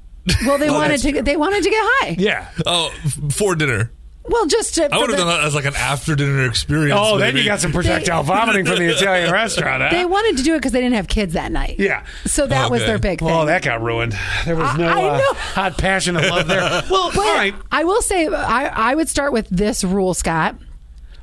Well, 0.46 0.56
they 0.56 0.68
oh, 0.70 0.74
wanted 0.74 1.00
to. 1.00 1.22
They 1.22 1.36
wanted 1.36 1.64
to 1.64 1.70
get 1.70 1.82
high. 1.82 2.16
yeah. 2.18 2.48
Oh, 2.64 2.92
f- 3.04 3.34
for 3.34 3.56
dinner. 3.56 3.90
Well, 4.28 4.46
just 4.46 4.74
to, 4.76 4.84
I 4.94 4.98
would 4.98 5.08
have 5.10 5.18
the- 5.18 5.24
done 5.24 5.26
that 5.28 5.44
as 5.44 5.54
like 5.54 5.64
an 5.64 5.74
after 5.74 6.14
dinner 6.14 6.44
experience. 6.46 6.98
Oh, 7.02 7.18
then 7.18 7.28
maybe. 7.34 7.40
you 7.40 7.46
got 7.46 7.60
some 7.60 7.72
projectile 7.72 8.22
vomiting 8.24 8.64
from 8.66 8.76
the 8.76 8.86
Italian 8.94 9.32
restaurant. 9.32 9.82
Huh? 9.82 9.88
They 9.90 10.04
wanted 10.04 10.36
to 10.36 10.42
do 10.42 10.54
it 10.54 10.58
because 10.58 10.72
they 10.72 10.80
didn't 10.80 10.94
have 10.96 11.08
kids 11.08 11.32
that 11.34 11.50
night. 11.50 11.76
Yeah. 11.78 12.04
So 12.26 12.46
that 12.46 12.70
was 12.70 12.82
their 12.82 12.98
big 12.98 13.20
thing. 13.20 13.30
Oh, 13.30 13.46
that 13.46 13.62
got 13.62 13.82
ruined. 13.82 14.14
There 14.44 14.56
was 14.56 14.76
no 14.76 14.86
I 14.88 15.02
uh, 15.16 15.34
hot 15.34 15.78
passion 15.78 16.16
of 16.16 16.22
love 16.24 16.46
there. 16.46 16.60
Well, 16.90 17.10
But 17.14 17.18
all 17.26 17.34
right. 17.34 17.54
I 17.72 17.84
will 17.84 18.02
say, 18.02 18.26
I, 18.28 18.90
I 18.92 18.94
would 18.94 19.08
start 19.08 19.32
with 19.32 19.48
this 19.48 19.82
rule, 19.84 20.12
Scott. 20.14 20.54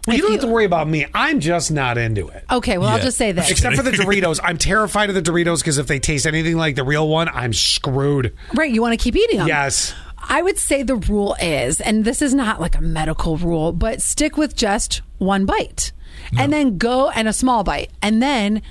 Well, 0.08 0.16
You 0.16 0.22
don't 0.24 0.32
you- 0.32 0.38
have 0.40 0.46
to 0.48 0.52
worry 0.54 0.66
about 0.66 0.88
me. 0.88 1.06
I'm 1.14 1.40
just 1.40 1.70
not 1.72 1.98
into 1.98 2.28
it. 2.30 2.44
Okay, 2.52 2.78
well, 2.78 2.88
I'll 2.90 3.00
just 3.00 3.18
say 3.18 3.32
this. 3.32 3.52
Except 3.52 3.76
for 3.76 3.84
the 3.84 3.92
Doritos. 3.98 4.40
I'm 4.44 4.58
terrified 4.58 5.10
of 5.10 5.16
the 5.16 5.22
Doritos 5.22 5.60
because 5.60 5.78
if 5.78 5.88
they 5.88 6.00
taste 6.00 6.26
anything 6.26 6.56
like 6.58 6.76
the 6.76 6.84
real 6.84 7.08
one, 7.08 7.30
I'm 7.30 7.54
screwed. 7.54 8.34
Right, 8.54 8.72
you 8.74 8.82
want 8.82 8.94
to 8.94 9.04
keep 9.04 9.16
eating 9.16 9.38
them. 9.38 9.48
Yes. 9.48 9.94
I 10.28 10.42
would 10.42 10.58
say 10.58 10.84
the 10.84 10.96
rule 10.96 11.36
is, 11.42 11.80
and 11.82 12.04
this 12.06 12.22
is 12.22 12.34
not 12.34 12.60
like 12.62 12.76
a 12.78 12.82
medical 12.82 13.38
rule, 13.38 13.72
but 13.72 14.02
stick 14.02 14.38
with 14.38 14.56
just 14.56 15.02
one 15.18 15.46
bite 15.46 15.92
and 16.38 16.52
then 16.52 16.78
go 16.78 17.10
and 17.10 17.28
a 17.28 17.34
small 17.34 17.64
bite 17.64 17.90
and 18.02 18.22
then 18.22 18.62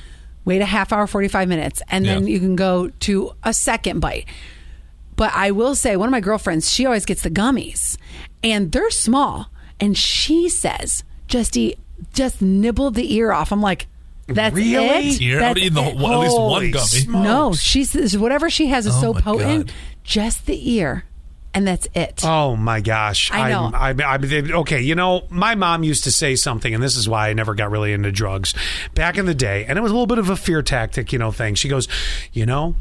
wait 0.44 0.60
a 0.60 0.66
half 0.66 0.92
hour, 0.92 1.06
45 1.06 1.48
minutes, 1.48 1.82
and 1.88 2.04
then 2.04 2.26
Yeah. 2.26 2.34
you 2.34 2.38
can 2.40 2.54
go 2.56 2.88
to 3.00 3.32
a 3.42 3.52
second 3.54 4.00
bite. 4.00 4.26
But 5.16 5.32
I 5.34 5.50
will 5.50 5.74
say, 5.74 5.96
one 5.96 6.08
of 6.08 6.12
my 6.12 6.20
girlfriends, 6.20 6.70
she 6.72 6.84
always 6.84 7.04
gets 7.06 7.22
the 7.22 7.30
gummies 7.30 7.96
and 8.44 8.70
they're 8.72 8.90
small. 8.90 9.50
And 9.80 9.96
she 9.96 10.48
says, 10.48 11.04
just 11.26 11.56
eat, 11.56 11.78
just 12.12 12.42
nibble 12.42 12.90
the 12.90 13.14
ear 13.14 13.32
off. 13.32 13.50
I'm 13.52 13.62
like, 13.62 13.86
that's 14.26 14.54
Really? 14.54 15.08
it. 15.08 15.20
You're 15.20 15.40
That's 15.40 15.52
out 15.52 15.58
eating 15.58 15.74
the 15.74 15.82
whole, 15.82 16.12
at 16.12 16.18
least 16.18 16.38
one 16.40 16.70
gummy. 16.70 16.86
smokes. 16.86 17.24
No, 17.24 17.52
she 17.54 17.84
says 17.84 18.18
whatever 18.18 18.50
she 18.50 18.66
has 18.66 18.86
is 18.86 18.94
Oh 18.96 19.00
so 19.00 19.14
potent, 19.14 19.66
God. 19.68 19.74
just 20.04 20.46
the 20.46 20.70
ear, 20.72 21.04
and 21.54 21.66
that's 21.66 21.88
it. 21.94 22.22
Oh 22.24 22.56
my 22.56 22.80
gosh! 22.80 23.30
I 23.32 23.50
know. 23.50 23.70
I'm, 23.74 24.00
I'm, 24.00 24.24
I'm, 24.24 24.52
okay, 24.56 24.80
you 24.80 24.94
know, 24.94 25.26
my 25.30 25.54
mom 25.54 25.82
used 25.82 26.04
to 26.04 26.12
say 26.12 26.36
something, 26.36 26.74
and 26.74 26.82
this 26.82 26.96
is 26.96 27.08
why 27.08 27.28
I 27.28 27.32
never 27.32 27.54
got 27.54 27.70
really 27.70 27.92
into 27.92 28.12
drugs 28.12 28.54
back 28.94 29.18
in 29.18 29.26
the 29.26 29.34
day, 29.34 29.64
and 29.64 29.78
it 29.78 29.82
was 29.82 29.90
a 29.90 29.94
little 29.94 30.06
bit 30.06 30.18
of 30.18 30.30
a 30.30 30.36
fear 30.36 30.62
tactic, 30.62 31.12
you 31.12 31.18
know, 31.18 31.32
thing. 31.32 31.54
She 31.54 31.68
goes, 31.68 31.88
you 32.32 32.46
know. 32.46 32.74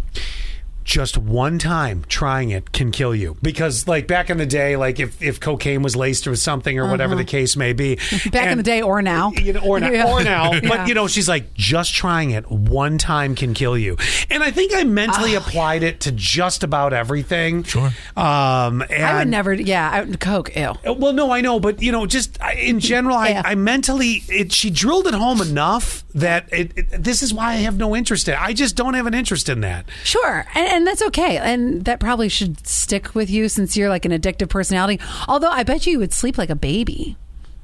Just 0.86 1.18
one 1.18 1.58
time 1.58 2.06
trying 2.08 2.52
it 2.52 2.72
can 2.72 2.92
kill 2.92 3.16
you 3.16 3.36
because, 3.42 3.88
like 3.88 4.06
back 4.08 4.30
in 4.30 4.38
the 4.38 4.46
day, 4.46 4.76
like 4.78 5.00
if, 5.00 5.20
if 5.22 5.40
cocaine 5.40 5.82
was 5.82 5.96
laced 5.96 6.28
with 6.28 6.38
something 6.40 6.78
or 6.80 6.88
whatever 6.88 7.16
the 7.16 7.24
case 7.26 7.58
may 7.58 7.74
be, 7.74 7.94
Uh-huh. 7.98 8.30
Back 8.32 8.52
in 8.52 8.58
the 8.58 8.64
day 8.64 8.82
or 8.84 9.02
now. 9.02 9.32
you 9.32 9.54
know, 9.54 9.62
or 9.62 9.80
now, 9.80 9.90
Yeah. 9.92 10.06
or 10.12 10.24
now. 10.24 10.54
Yeah. 10.54 10.60
But 10.70 10.88
you 10.88 10.94
know, 10.94 11.08
she's 11.08 11.28
like, 11.28 11.54
just 11.56 11.94
trying 11.96 12.30
it 12.32 12.50
one 12.52 12.98
time 13.00 13.34
can 13.34 13.54
kill 13.56 13.76
you. 13.78 13.98
And 14.30 14.44
I 14.44 14.52
think 14.52 14.74
I 14.76 14.84
mentally 14.84 15.36
Ah. 15.36 15.40
applied 15.40 15.82
it 15.82 16.02
to 16.02 16.12
just 16.12 16.64
about 16.64 16.94
everything. 16.94 17.64
Sure. 17.64 17.92
Um, 18.16 18.84
and 18.90 19.04
I 19.04 19.18
would 19.20 19.28
never. 19.28 19.54
Yeah, 19.54 19.90
I, 20.08 20.16
Coke. 20.18 20.56
Ew. 20.56 20.76
Uh, 20.86 20.94
Well, 20.94 21.14
no, 21.14 21.32
I 21.32 21.42
know, 21.42 21.60
but 21.60 21.82
you 21.82 21.92
know, 21.92 22.06
just 22.06 22.38
in 22.58 22.80
general, 22.80 23.16
I, 23.18 23.42
I 23.44 23.56
mentally 23.56 24.24
it, 24.30 24.52
she 24.54 24.70
drilled 24.70 25.08
it 25.08 25.16
home 25.16 25.42
enough 25.42 26.04
that 26.14 26.48
it, 26.54 26.72
it, 26.78 27.04
this 27.04 27.22
is 27.24 27.34
why 27.34 27.54
I 27.54 27.56
have 27.58 27.76
no 27.78 27.96
interest 27.96 28.28
in. 28.28 28.36
it. 28.36 28.42
I 28.42 28.54
just 28.54 28.76
don't 28.76 28.94
have 28.94 29.08
an 29.08 29.14
interest 29.16 29.50
in 29.50 29.62
that. 29.62 29.86
Sure, 30.04 30.46
and, 30.56 30.75
and 30.76 30.88
that's 30.88 31.02
okay, 31.04 31.38
and 31.38 31.86
that 31.86 32.00
probably 32.00 32.30
should 32.30 32.66
stick 32.68 33.16
with 33.16 33.30
you 33.30 33.50
since 33.50 33.76
you're 33.76 33.90
like 33.90 34.06
an 34.06 34.12
addictive 34.12 34.50
personality. 34.50 35.00
Although 35.28 35.50
I 35.52 35.64
bet 35.64 35.86
you 35.86 35.94
you 35.94 36.00
would 36.00 36.14
sleep 36.14 36.38
like 36.38 36.50
a 36.50 36.56
baby 36.56 37.18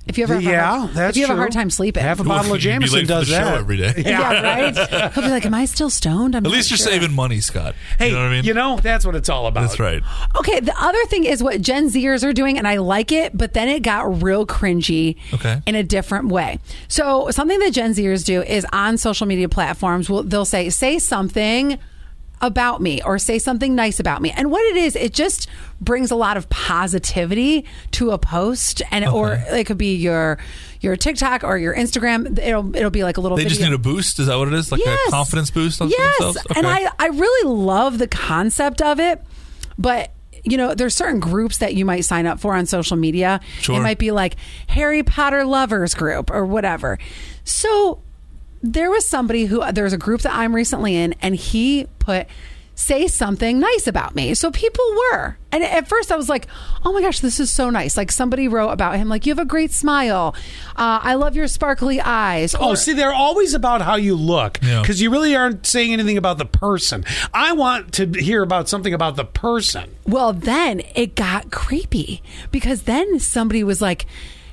if 0.08 0.18
you 0.18 0.24
ever 0.24 0.34
have 0.34 0.44
a 0.44 0.46
yeah, 0.46 0.80
hard, 0.80 0.94
that's 0.94 1.16
if 1.16 1.22
you 1.22 1.28
have 1.28 1.30
true. 1.30 1.36
a 1.36 1.40
hard 1.40 1.52
time 1.52 1.70
sleeping. 1.70 2.02
Half 2.02 2.20
a 2.20 2.24
bottle 2.24 2.56
of 2.56 2.60
Jameson 2.60 3.06
does 3.06 3.30
that 3.30 3.56
every 3.56 3.78
day. 3.78 3.94
yeah. 4.06 4.42
right. 4.42 5.14
He'll 5.14 5.24
be 5.24 5.30
like, 5.30 5.46
"Am 5.46 5.54
I 5.54 5.66
still 5.66 5.92
stoned?" 5.92 6.36
I'm 6.36 6.44
At 6.46 6.52
least 6.52 6.72
you're 6.72 6.78
sure. 6.78 6.88
saving 6.88 7.14
money, 7.14 7.40
Scott. 7.40 7.76
Hey, 8.00 8.08
you 8.08 8.16
know 8.16 8.22
what 8.24 8.30
I 8.30 8.32
mean? 8.32 8.44
you 8.44 8.56
know 8.56 8.78
that's 8.78 9.06
what 9.06 9.16
it's 9.16 9.30
all 9.30 9.46
about. 9.46 9.62
That's 9.62 9.80
right. 9.80 10.02
Okay, 10.38 10.60
the 10.60 10.76
other 10.82 11.04
thing 11.06 11.24
is 11.26 11.44
what 11.44 11.62
Gen 11.62 11.90
Zers 11.90 12.28
are 12.28 12.34
doing, 12.34 12.58
and 12.58 12.68
I 12.68 12.78
like 12.78 13.12
it, 13.12 13.38
but 13.38 13.54
then 13.54 13.70
it 13.70 13.84
got 13.84 14.24
real 14.24 14.48
cringy 14.48 15.18
Okay. 15.36 15.62
in 15.68 15.76
a 15.76 15.84
different 15.84 16.30
way. 16.30 16.60
So 16.88 17.30
something 17.30 17.60
that 17.60 17.72
Gen 17.72 17.94
Zers 17.94 18.26
do 18.26 18.42
is 18.42 18.66
on 18.74 18.98
social 18.98 19.28
media 19.28 19.50
platforms, 19.50 20.10
will 20.10 20.24
they'll 20.24 20.46
say, 20.46 20.70
say 20.72 20.98
something 20.98 21.78
about 22.42 22.82
me 22.82 23.02
or 23.04 23.18
say 23.20 23.38
something 23.40 23.76
nice 23.76 24.00
about 24.00 24.22
me. 24.22 24.32
And 24.32 24.52
what 24.52 24.64
it 24.66 24.76
is, 24.78 24.96
it 24.96 25.14
just 25.14 25.48
brings 25.80 26.12
a 26.12 26.16
lot 26.16 26.38
of 26.38 26.50
positivity 26.50 27.66
to 27.92 28.12
a 28.12 28.18
post 28.18 28.82
and 28.92 29.06
or 29.06 29.34
it 29.50 29.66
could 29.66 29.78
be 29.78 29.96
your 29.96 30.38
your 30.80 30.96
TikTok 30.96 31.44
or 31.44 31.58
your 31.58 31.76
Instagram. 31.76 32.38
It'll 32.40 32.76
it'll 32.76 32.90
be 32.92 33.04
like 33.04 33.18
a 33.18 33.22
little 33.22 33.38
They 33.38 33.44
video. 33.44 33.58
just 33.58 33.70
need 33.70 33.74
a 33.74 33.78
boost. 33.78 34.20
Is 34.20 34.28
that 34.28 34.38
what 34.38 34.48
it 34.48 34.54
is? 34.56 34.72
Like 34.72 34.82
Yes. 34.84 35.08
a 35.08 35.12
confidence 35.12 35.52
boost 35.52 35.82
on 35.82 35.90
yes. 35.90 36.18
themselves? 36.20 36.48
And 36.56 36.66
I, 36.68 36.90
I 37.00 37.08
really 37.08 37.50
love 37.50 37.98
the 38.00 38.08
concept 38.08 38.82
of 38.82 39.00
it, 39.00 39.22
but 39.78 40.12
you 40.44 40.58
know, 40.58 40.74
there's 40.74 40.96
certain 40.96 41.20
groups 41.20 41.60
that 41.60 41.76
you 41.76 41.86
might 41.86 42.02
sign 42.02 42.26
up 42.26 42.40
for 42.40 42.56
on 42.56 42.66
social 42.66 42.98
media. 42.98 43.40
Sure. 43.60 43.78
It 43.78 43.82
might 43.84 44.00
be 44.00 44.10
like 44.10 44.38
Harry 44.68 45.04
Potter 45.04 45.46
lovers 45.46 45.94
group 45.94 46.32
or 46.32 46.46
whatever. 46.48 46.98
So 47.44 48.02
there 48.64 48.90
was 48.92 49.06
somebody 49.06 49.46
who 49.46 49.64
there's 49.72 49.94
a 49.94 49.98
group 49.98 50.22
that 50.22 50.34
I'm 50.36 50.54
recently 50.56 50.96
in, 50.96 51.16
and 51.22 51.36
he 51.36 51.88
put 52.00 52.28
say 52.74 53.06
something 53.08 53.60
nice 53.60 53.86
about 53.86 54.16
me. 54.16 54.34
So 54.34 54.50
people 54.50 54.84
were. 55.12 55.38
And 55.52 55.64
at 55.64 55.88
first 55.88 56.12
I 56.12 56.16
was 56.16 56.30
like, 56.30 56.48
oh 56.84 56.92
my 56.94 57.02
gosh, 57.02 57.20
this 57.20 57.40
is 57.40 57.52
so 57.52 57.70
nice. 57.70 57.96
Like 57.96 58.12
somebody 58.12 58.48
wrote 58.48 58.70
about 58.70 58.96
him, 58.96 59.08
like, 59.08 59.26
you 59.28 59.32
have 59.32 59.40
a 59.40 59.46
great 59.46 59.72
smile. 59.72 60.34
Uh, 60.76 61.00
I 61.04 61.14
love 61.14 61.36
your 61.36 61.48
sparkly 61.48 62.02
eyes. 62.02 62.56
Oh, 62.56 62.70
Or- 62.70 62.76
see, 62.76 62.94
they're 62.94 63.14
always 63.14 63.54
about 63.54 63.82
how 63.84 63.96
you 63.98 64.16
look 64.16 64.58
Yeah. 64.64 64.82
because 64.82 65.00
you 65.00 65.12
really 65.12 65.36
aren't 65.36 65.68
saying 65.68 65.94
anything 65.94 66.18
about 66.18 66.40
the 66.40 66.46
person. 66.46 67.06
I 67.34 67.52
want 67.52 67.92
to 67.96 68.08
hear 68.08 68.42
about 68.42 68.68
something 68.68 68.94
about 68.96 69.16
the 69.16 69.26
person. 69.26 69.92
Well, 70.08 70.34
then 70.34 70.82
it 70.96 71.14
got 71.16 71.52
creepy 71.52 72.24
because 72.52 72.84
then 72.84 73.20
somebody 73.20 73.64
was 73.64 73.80
like, 73.82 74.08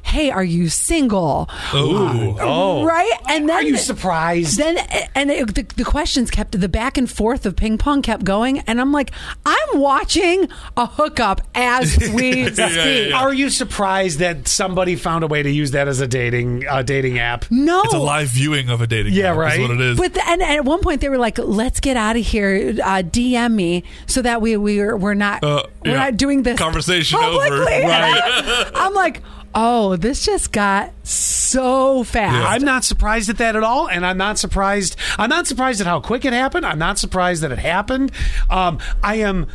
"Hey, 0.09 0.31
are 0.31 0.45
you 0.45 0.69
single?" 0.69 1.49
Ooh. 1.75 2.37
Oh, 2.41 2.85
Right? 2.85 3.11
And 3.29 3.49
then 3.49 3.57
are 3.57 3.63
you 3.63 3.77
surprised? 3.77 4.59
Then 4.59 4.79
and 5.15 5.31
it, 5.31 5.55
the, 5.55 5.63
the 5.77 5.85
questions 5.85 6.31
kept 6.31 6.59
the 6.59 6.69
back 6.69 6.97
and 6.99 7.11
forth 7.11 7.47
of 7.47 7.57
ping 7.57 7.79
pong 7.79 8.03
kept 8.03 8.25
going, 8.25 8.61
and 8.61 8.81
I'm 8.81 8.93
like, 8.93 9.11
I'm 9.47 9.81
watching 9.81 10.49
a 10.77 10.87
hookup 10.87 11.41
as 11.55 11.97
we 12.15 12.45
speak. 12.47 12.57
yeah, 12.59 12.85
yeah. 12.85 13.17
Are 13.23 13.33
you 13.35 13.51
surprised 13.51 14.19
that 14.21 14.49
somebody 14.49 14.97
found 14.97 15.25
a 15.25 15.27
way 15.27 15.43
to 15.43 15.51
use 15.51 15.73
that 15.73 15.89
as 15.89 16.01
a 16.01 16.07
dating 16.07 16.67
uh, 16.67 16.83
dating 16.83 17.19
app? 17.19 17.45
No, 17.51 17.83
It's 17.85 17.95
a 17.95 17.99
live 17.99 18.29
viewing 18.29 18.71
of 18.71 18.81
a 18.81 18.87
dating 18.87 19.13
Yeah, 19.15 19.29
app, 19.29 19.33
is 19.35 19.39
right. 19.39 19.61
what 19.61 19.71
it 19.73 19.81
is. 19.81 19.99
But 19.99 20.15
the, 20.15 20.29
and, 20.29 20.43
and 20.43 20.53
at 20.59 20.65
one 20.65 20.81
point 20.81 21.01
they 21.01 21.09
were 21.09 21.19
like, 21.19 21.39
"Let's 21.39 21.81
get 21.81 21.97
out 21.97 22.17
of 22.17 22.25
here. 22.25 22.75
Uh, 22.83 23.03
DM 23.03 23.53
me 23.55 23.85
so 24.07 24.23
that 24.23 24.41
we 24.41 24.57
we're 24.57 24.97
we're 24.97 25.15
not 25.15 25.43
Uh, 25.45 25.63
we're 25.85 25.93
yeah. 25.93 25.97
not 25.99 26.17
doing 26.17 26.43
this 26.43 26.59
Conversation 26.59 27.19
publicly." 27.19 27.57
over. 27.57 27.59
Right. 27.89 28.21
I'm, 28.25 28.73
I'm 28.89 28.95
like, 28.95 29.23
"Oh, 29.55 29.97
this 29.97 30.25
just 30.25 30.53
got 30.53 30.93
so 31.07 32.05
fast." 32.05 32.47
I'm 32.49 32.65
not 32.65 32.85
surprised 32.85 33.29
at 33.31 33.39
that 33.39 33.57
at 33.57 33.63
all, 33.63 33.89
and 33.89 34.05
I'm 34.05 34.19
not 34.19 34.39
surprised. 34.39 34.97
I'm 35.19 35.31
not 35.31 35.47
surprised 35.47 35.81
at 35.81 35.87
how 35.87 36.01
quick 36.01 36.25
it 36.25 36.33
happened. 36.33 36.67
I'm 36.67 36.79
not 36.79 36.99
surprised 36.99 37.43
that 37.43 37.53
it 37.53 37.59
happened. 37.59 38.13
Um, 38.51 38.79
I 39.03 39.17
am. 39.17 39.47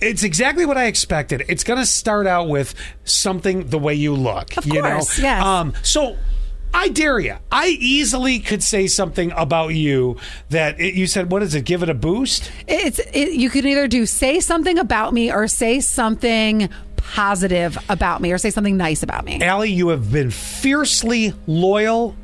It's 0.00 0.22
exactly 0.22 0.64
what 0.64 0.78
I 0.78 0.84
expected. 0.84 1.44
It's 1.48 1.64
going 1.64 1.80
to 1.80 1.86
start 1.86 2.26
out 2.26 2.48
with 2.48 2.74
something 3.04 3.66
the 3.66 3.78
way 3.78 3.94
you 3.94 4.14
look. 4.14 4.56
Of 4.56 4.64
you 4.66 4.80
course, 4.80 5.18
know? 5.18 5.24
yes. 5.24 5.44
Um, 5.44 5.74
so. 5.82 6.16
I 6.74 6.88
dare 6.88 7.18
you. 7.18 7.34
I 7.50 7.68
easily 7.68 8.40
could 8.40 8.62
say 8.62 8.88
something 8.88 9.32
about 9.32 9.68
you 9.68 10.18
that 10.50 10.78
it, 10.78 10.92
you 10.92 11.06
said. 11.06 11.32
What 11.32 11.42
is 11.42 11.54
it? 11.54 11.64
Give 11.64 11.82
it 11.82 11.88
a 11.88 11.94
boost. 11.94 12.52
It's 12.66 12.98
it, 12.98 13.32
you 13.32 13.48
could 13.48 13.64
either 13.64 13.88
do 13.88 14.04
say 14.04 14.38
something 14.38 14.78
about 14.78 15.14
me 15.14 15.32
or 15.32 15.48
say 15.48 15.80
something 15.80 16.68
positive 17.14 17.76
about 17.88 18.20
me 18.20 18.32
or 18.32 18.38
say 18.38 18.50
something 18.50 18.76
nice 18.76 19.02
about 19.02 19.24
me. 19.24 19.40
Ally, 19.42 19.66
you 19.66 19.88
have 19.88 20.10
been 20.12 20.30
fiercely 20.30 21.32
loyal 21.46 22.16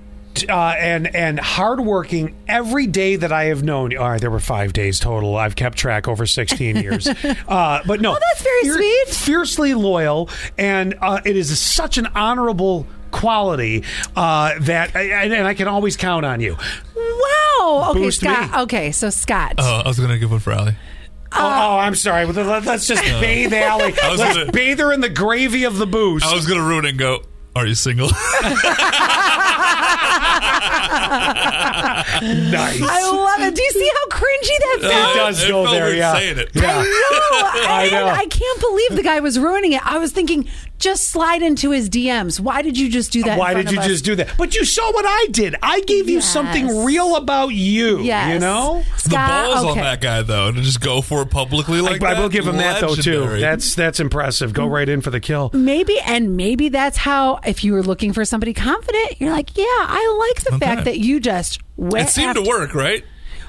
uh, 0.49 0.75
and 0.79 1.15
and 1.15 1.39
hardworking 1.39 2.35
every 2.49 2.87
day 2.89 3.15
that 3.17 3.31
I 3.33 3.45
have 3.45 3.63
known 3.63 3.93
you. 3.93 4.01
All 4.01 4.09
right, 4.11 4.21
there 4.21 4.31
were 4.31 4.41
five 4.41 4.73
days 4.73 4.99
total. 4.99 5.37
I've 5.37 5.55
kept 5.57 5.79
track 5.79 6.09
over 6.09 6.27
sixteen 6.27 6.77
years. 6.77 7.09
Uh, 7.49 7.81
but 7.87 8.01
no, 8.01 8.13
Oh, 8.13 8.19
that's 8.21 8.43
very 8.43 8.65
sweet. 8.71 9.09
Fiercely 9.09 9.75
loyal, 9.75 10.29
and 10.59 10.95
uh, 11.01 11.21
it 11.25 11.37
is 11.37 11.57
such 11.61 11.99
an 11.99 12.07
honorable 12.15 12.87
quality 13.11 13.85
uh, 14.17 14.59
that, 14.61 14.97
and, 14.97 15.33
and 15.33 15.47
I 15.47 15.55
can 15.55 15.69
always 15.69 15.97
count 15.97 16.25
on 16.27 16.41
you. 16.41 16.57
Wow. 16.97 17.91
Okay, 17.91 17.99
Boost 18.01 18.21
Scott. 18.21 18.51
me. 18.51 18.59
Okay, 18.63 18.93
so 18.93 19.11
Scott. 19.11 19.55
Oh, 19.59 19.83
I 19.85 19.89
was 19.89 19.99
going 19.99 20.11
to 20.11 20.19
give 20.19 20.31
one 20.31 20.41
for 20.41 20.53
Ally. 20.53 20.73
Oh, 21.37 21.41
oh, 21.41 21.79
I'm 21.79 21.95
sorry. 21.95 22.25
Let- 22.27 22.47
let- 22.47 22.65
Let's 22.65 22.87
just 22.87 23.03
bathe 23.03 23.53
Ally. 23.53 23.93
I 24.03 24.11
was 24.11 24.21
Let's 24.21 24.37
gonna- 24.39 24.53
bathe 24.53 24.79
her 24.81 24.93
in 24.93 25.01
the 25.01 25.09
gravy 25.09 25.65
of 25.65 25.79
the 25.79 25.87
boost. 25.87 26.25
I 26.27 26.35
was 26.35 26.47
going 26.47 26.61
to 26.61 26.65
ruin 26.67 26.85
it 26.85 26.91
and 26.91 26.99
go, 26.99 27.23
Are 27.57 27.67
you 27.67 27.75
single? 27.75 28.09
nice. 31.55 32.83
I 32.83 33.01
love 33.13 33.41
it. 33.41 33.55
Do 33.55 33.63
you 33.63 33.71
see 33.71 33.91
how 33.95 34.07
cringy 34.09 34.59
that 34.59 34.79
Uh, 34.83 34.89
sounds? 34.91 35.17
does 35.17 35.45
it 35.45 35.49
go 35.49 35.63
felt 35.65 35.75
there, 35.75 35.85
weird 35.87 35.97
yeah. 35.99 36.15
saying 36.15 36.39
it. 36.39 36.51
Yeah. 36.55 36.63
No, 36.63 36.79
I, 36.83 37.89
know. 37.91 38.07
I 38.09 38.27
can't 38.27 38.61
believe 38.61 38.97
the 38.97 39.03
guy 39.03 39.21
was 39.21 39.39
ruining 39.39 39.73
it. 39.73 39.85
I 39.87 39.99
was 39.99 40.13
thinking, 40.13 40.49
just 40.85 41.09
slide 41.09 41.43
into 41.43 41.71
his 41.73 41.91
DMs. 41.91 42.39
Why 42.39 42.63
did 42.63 42.79
you 42.79 42.89
just 42.89 43.11
do 43.11 43.23
that? 43.25 43.33
in 43.33 43.39
Why 43.39 43.53
front 43.53 43.67
did 43.69 43.73
you 43.75 43.79
of 43.81 43.85
us? 43.85 43.91
just 43.91 44.05
do 44.05 44.15
that? 44.17 44.35
But 44.39 44.55
you 44.55 44.65
saw 44.65 44.93
what 44.93 45.05
I 45.07 45.27
did. 45.33 45.57
I 45.63 45.81
gave 45.81 46.09
you 46.09 46.17
Yes. 46.17 46.33
something 46.33 46.85
real 46.85 47.17
about 47.17 47.49
you. 47.49 48.01
Yes. 48.03 48.33
You 48.35 48.39
know? 48.39 48.83
The 49.05 49.11
balls 49.17 49.61
okay. 49.65 49.71
on 49.71 49.77
that 49.79 50.01
guy 50.01 50.23
though, 50.23 50.53
to 50.53 50.61
just 50.61 50.81
go 50.81 51.01
for 51.03 51.23
it 51.23 51.31
publicly 51.31 51.81
like 51.81 52.03
I, 52.03 52.13
I 52.15 52.21
will 52.21 52.29
give 52.29 52.47
him 52.47 52.59
that 52.59 52.81
though 52.81 52.95
too. 52.95 53.41
That's 53.41 53.75
that's 53.75 53.99
impressive. 53.99 54.53
Go 54.53 54.67
right 54.67 54.89
in 54.89 55.01
for 55.01 55.11
the 55.11 55.21
kill. 55.21 55.51
Maybe, 55.53 55.99
and 56.01 56.37
maybe 56.37 56.69
that's 56.69 56.97
how, 56.99 57.41
if 57.47 57.65
you 57.65 57.73
were 57.73 57.83
looking 57.83 58.13
for 58.13 58.25
somebody 58.25 58.53
confident, 58.55 59.21
you're 59.21 59.31
like, 59.33 59.57
yeah, 59.57 59.65
I 59.67 60.33
like 60.35 60.45
the 60.45 60.55
Okay. 60.57 60.67
fact 60.67 60.85
that 60.85 60.99
you 60.99 61.19
just 61.21 61.61
went 61.77 62.09
it 62.09 62.11
seemed 62.13 62.31
after- 62.31 62.43
to 62.43 62.49
work, 62.49 62.75
right? 62.75 63.05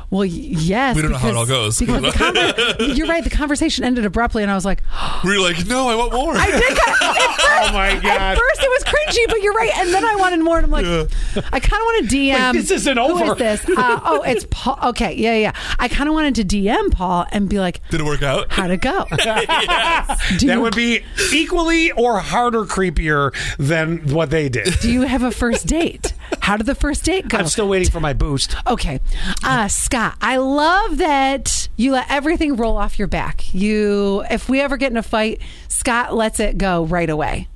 Well, 0.09 0.25
yes. 0.25 0.95
We 0.95 1.01
don't 1.01 1.11
know 1.11 1.17
how 1.17 1.29
it 1.29 1.35
all 1.35 1.45
goes. 1.45 1.79
Because 1.79 2.01
the 2.01 2.09
conver- 2.09 2.95
you're 2.97 3.07
right. 3.07 3.23
The 3.23 3.29
conversation 3.29 3.83
ended 3.83 4.05
abruptly, 4.05 4.43
and 4.43 4.51
I 4.51 4.55
was 4.55 4.65
like, 4.65 4.81
Were 5.23 5.33
you 5.33 5.41
like, 5.41 5.65
no, 5.67 5.87
I 5.89 5.95
want 5.95 6.13
more? 6.13 6.33
I 6.35 6.45
did. 6.45 6.61
Kind 6.61 6.97
of, 7.01 7.17
at 7.17 7.35
first, 7.35 7.45
Oh 7.69 7.73
my 7.73 7.93
god! 7.95 8.05
At 8.05 8.37
first, 8.37 8.61
it 8.61 8.69
was 8.69 8.83
cringy, 8.83 9.27
but 9.29 9.41
you're 9.41 9.53
right. 9.53 9.71
And 9.77 9.93
then 9.93 10.03
I 10.05 10.15
wanted 10.15 10.39
more, 10.41 10.57
and 10.57 10.65
I'm 10.65 10.71
like, 10.71 10.85
I 10.85 11.59
kind 11.59 11.81
of 11.81 11.85
want 11.85 12.09
to 12.09 12.15
DM. 12.15 12.33
Like, 12.39 12.53
this 12.53 12.71
isn't 12.71 12.97
Who 12.97 13.03
over. 13.03 13.31
is 13.33 13.37
this? 13.37 13.69
Uh, 13.77 13.99
oh, 14.03 14.21
it's 14.23 14.45
Paul. 14.51 14.77
Okay, 14.89 15.15
yeah, 15.15 15.35
yeah. 15.35 15.51
I 15.79 15.87
kind 15.87 16.07
of 16.09 16.13
wanted 16.13 16.35
to 16.35 16.43
DM 16.45 16.91
Paul 16.91 17.25
and 17.31 17.47
be 17.49 17.59
like, 17.59 17.81
Did 17.89 18.01
it 18.01 18.03
work 18.03 18.21
out? 18.21 18.51
how'd 18.51 18.71
it 18.71 18.81
go? 18.81 19.05
Do 19.09 19.15
That 19.17 20.17
you, 20.41 20.61
would 20.61 20.75
be 20.75 21.01
equally 21.33 21.91
or 21.91 22.19
harder 22.19 22.63
creepier 22.65 23.33
than 23.57 23.99
what 24.13 24.29
they 24.29 24.49
did. 24.49 24.79
do 24.81 24.91
you 24.91 25.01
have 25.03 25.23
a 25.23 25.31
first 25.31 25.65
date? 25.67 26.13
How 26.41 26.57
did 26.57 26.65
the 26.65 26.75
first 26.75 27.03
date 27.03 27.27
go? 27.27 27.37
I'm 27.37 27.47
still 27.47 27.67
waiting 27.67 27.89
for 27.89 27.99
my 27.99 28.13
boost. 28.13 28.55
Okay. 28.67 28.99
Uh, 29.43 29.67
Scott, 29.67 30.15
I 30.21 30.37
love 30.37 30.97
that 30.97 31.69
you 31.75 31.91
let 31.91 32.09
everything 32.09 32.55
roll 32.55 32.77
off 32.77 32.99
your 32.99 33.07
back. 33.07 33.53
You, 33.53 34.23
if 34.29 34.47
we 34.47 34.61
ever 34.61 34.77
get 34.77 34.91
in 34.91 34.97
a 34.97 35.03
fight, 35.03 35.41
Scott 35.67 36.15
lets 36.15 36.39
it 36.39 36.57
go 36.57 36.85
right 36.85 37.09
away. 37.09 37.47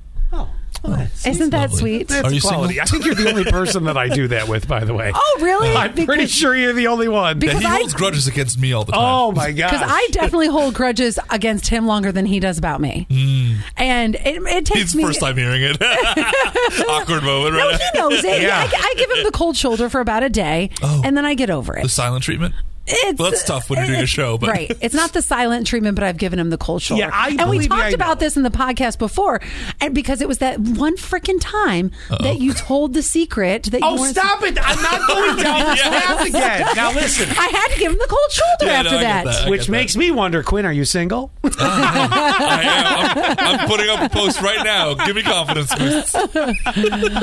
Oh, 0.82 1.06
Isn't 1.26 1.50
that 1.50 1.70
lovely. 1.70 1.78
sweet? 1.78 2.08
that's 2.08 2.26
Are 2.28 2.32
you 2.32 2.40
quality. 2.40 2.74
single? 2.74 2.82
I 2.82 2.84
think 2.86 3.04
you're 3.04 3.14
the 3.14 3.28
only 3.30 3.44
person 3.44 3.84
that 3.84 3.98
I 3.98 4.08
do 4.08 4.28
that 4.28 4.48
with, 4.48 4.66
by 4.66 4.84
the 4.84 4.94
way. 4.94 5.12
Oh, 5.14 5.38
really? 5.42 5.68
I'm 5.74 5.92
pretty 6.06 6.26
sure 6.26 6.56
you're 6.56 6.72
the 6.72 6.86
only 6.86 7.06
one. 7.08 7.38
Because- 7.38 7.60
he 7.60 7.66
I- 7.66 7.76
holds 7.76 7.92
grudges 7.94 8.26
against 8.26 8.58
me 8.58 8.72
all 8.72 8.84
the 8.84 8.92
time. 8.92 9.00
oh 9.02 9.32
my 9.32 9.52
god! 9.52 9.70
Because 9.70 9.86
I 9.86 10.08
definitely 10.12 10.48
hold 10.48 10.72
grudges 10.74 11.18
against 11.28 11.66
him 11.66 11.86
longer 11.86 12.12
than 12.12 12.24
he 12.24 12.40
does 12.40 12.56
about 12.56 12.80
me. 12.80 13.06
Hmm. 13.10 13.60
And 13.76 14.14
it, 14.14 14.42
it 14.42 14.64
takes 14.66 14.80
He's 14.80 14.96
me. 14.96 15.02
first 15.04 15.20
time 15.20 15.36
hearing 15.36 15.62
it. 15.62 15.76
Awkward 16.88 17.22
moment, 17.24 17.54
Right 17.54 17.60
No, 17.62 17.70
right? 17.70 17.80
he 17.92 17.98
knows 17.98 18.24
it. 18.24 18.42
Yeah. 18.42 18.60
I, 18.60 18.74
I 18.74 18.94
give 18.96 19.10
him 19.10 19.24
the 19.24 19.30
cold 19.32 19.56
shoulder 19.56 19.88
for 19.88 20.00
about 20.00 20.22
a 20.22 20.28
day, 20.30 20.70
Oh. 20.82 21.02
and 21.04 21.16
then 21.16 21.24
I 21.24 21.34
get 21.34 21.50
over 21.50 21.76
it. 21.76 21.82
The 21.82 21.88
silent 21.88 22.24
treatment. 22.24 22.54
It's, 22.92 23.18
Well, 23.18 23.30
that's 23.30 23.44
tough 23.44 23.70
when 23.70 23.78
you're 23.78 23.86
doing 23.88 24.00
a 24.00 24.06
show, 24.06 24.36
but- 24.38 24.48
right, 24.50 24.70
it's 24.80 24.94
not 24.94 25.12
the 25.12 25.22
silent 25.22 25.66
treatment, 25.66 25.94
but 25.94 26.04
I've 26.04 26.16
given 26.16 26.38
him 26.38 26.50
the 26.50 26.58
cold 26.58 26.82
shoulder. 26.82 27.04
Yeah, 27.04 27.10
I 27.12 27.36
and 27.38 27.48
we 27.50 27.66
talked 27.68 27.92
about 27.94 28.18
this 28.20 28.36
in 28.36 28.42
the 28.42 28.50
podcast 28.50 28.98
before, 28.98 29.40
and 29.80 29.94
because 29.94 30.20
it 30.20 30.28
was 30.28 30.38
that 30.38 30.58
one 30.58 30.96
freaking 30.96 31.38
time 31.40 31.90
that 32.20 32.40
you 32.40 32.52
told 32.52 32.94
the 32.94 33.02
secret 33.02 33.64
that 33.64 33.80
you 33.80 33.86
Oh, 33.86 34.00
weren't- 34.00 34.16
stop 34.16 34.42
it! 34.42 34.58
I'm 34.62 34.82
not 34.82 35.06
going 35.08 35.36
down 35.42 35.66
this 35.70 35.80
Yes. 35.84 36.06
path 36.06 36.26
again. 36.26 36.66
Now 36.76 36.92
listen. 36.92 37.28
I 37.30 37.46
had 37.48 37.68
to 37.74 37.78
give 37.78 37.92
him 37.92 37.98
the 37.98 38.06
cold 38.08 38.30
shoulder 38.30 38.66
Yeah, 38.72 38.80
after 38.80 38.90
no, 38.92 39.00
that. 39.00 39.24
that. 39.24 39.48
Which 39.50 39.62
get 39.62 39.70
makes 39.70 39.96
me 39.96 40.10
wonder, 40.10 40.42
Quinn, 40.42 40.66
are 40.66 40.72
you 40.72 40.84
single? 40.84 41.30
I 41.44 42.60
am. 42.64 43.38
I'm, 43.38 43.60
I'm 43.60 43.68
putting 43.68 43.88
up 43.88 44.00
a 44.00 44.08
post 44.08 44.40
right 44.42 44.64
now. 44.64 44.94
Give 44.94 45.14
me 45.16 45.22
confidence. 45.22 45.74
boosts. 45.74 46.14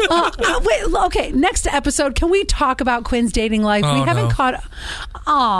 Uh, 0.09 0.61
wait, 0.63 0.83
okay. 1.05 1.31
Next 1.31 1.67
episode, 1.67 2.15
can 2.15 2.29
we 2.29 2.43
talk 2.45 2.81
about 2.81 3.03
Quinn's 3.03 3.31
dating 3.31 3.63
life? 3.63 3.83
we 3.83 3.89
Oh, 3.89 4.03
haven't 4.03 4.29
no. 4.29 4.33
caught. 4.33 4.63
Aw. 5.25 5.56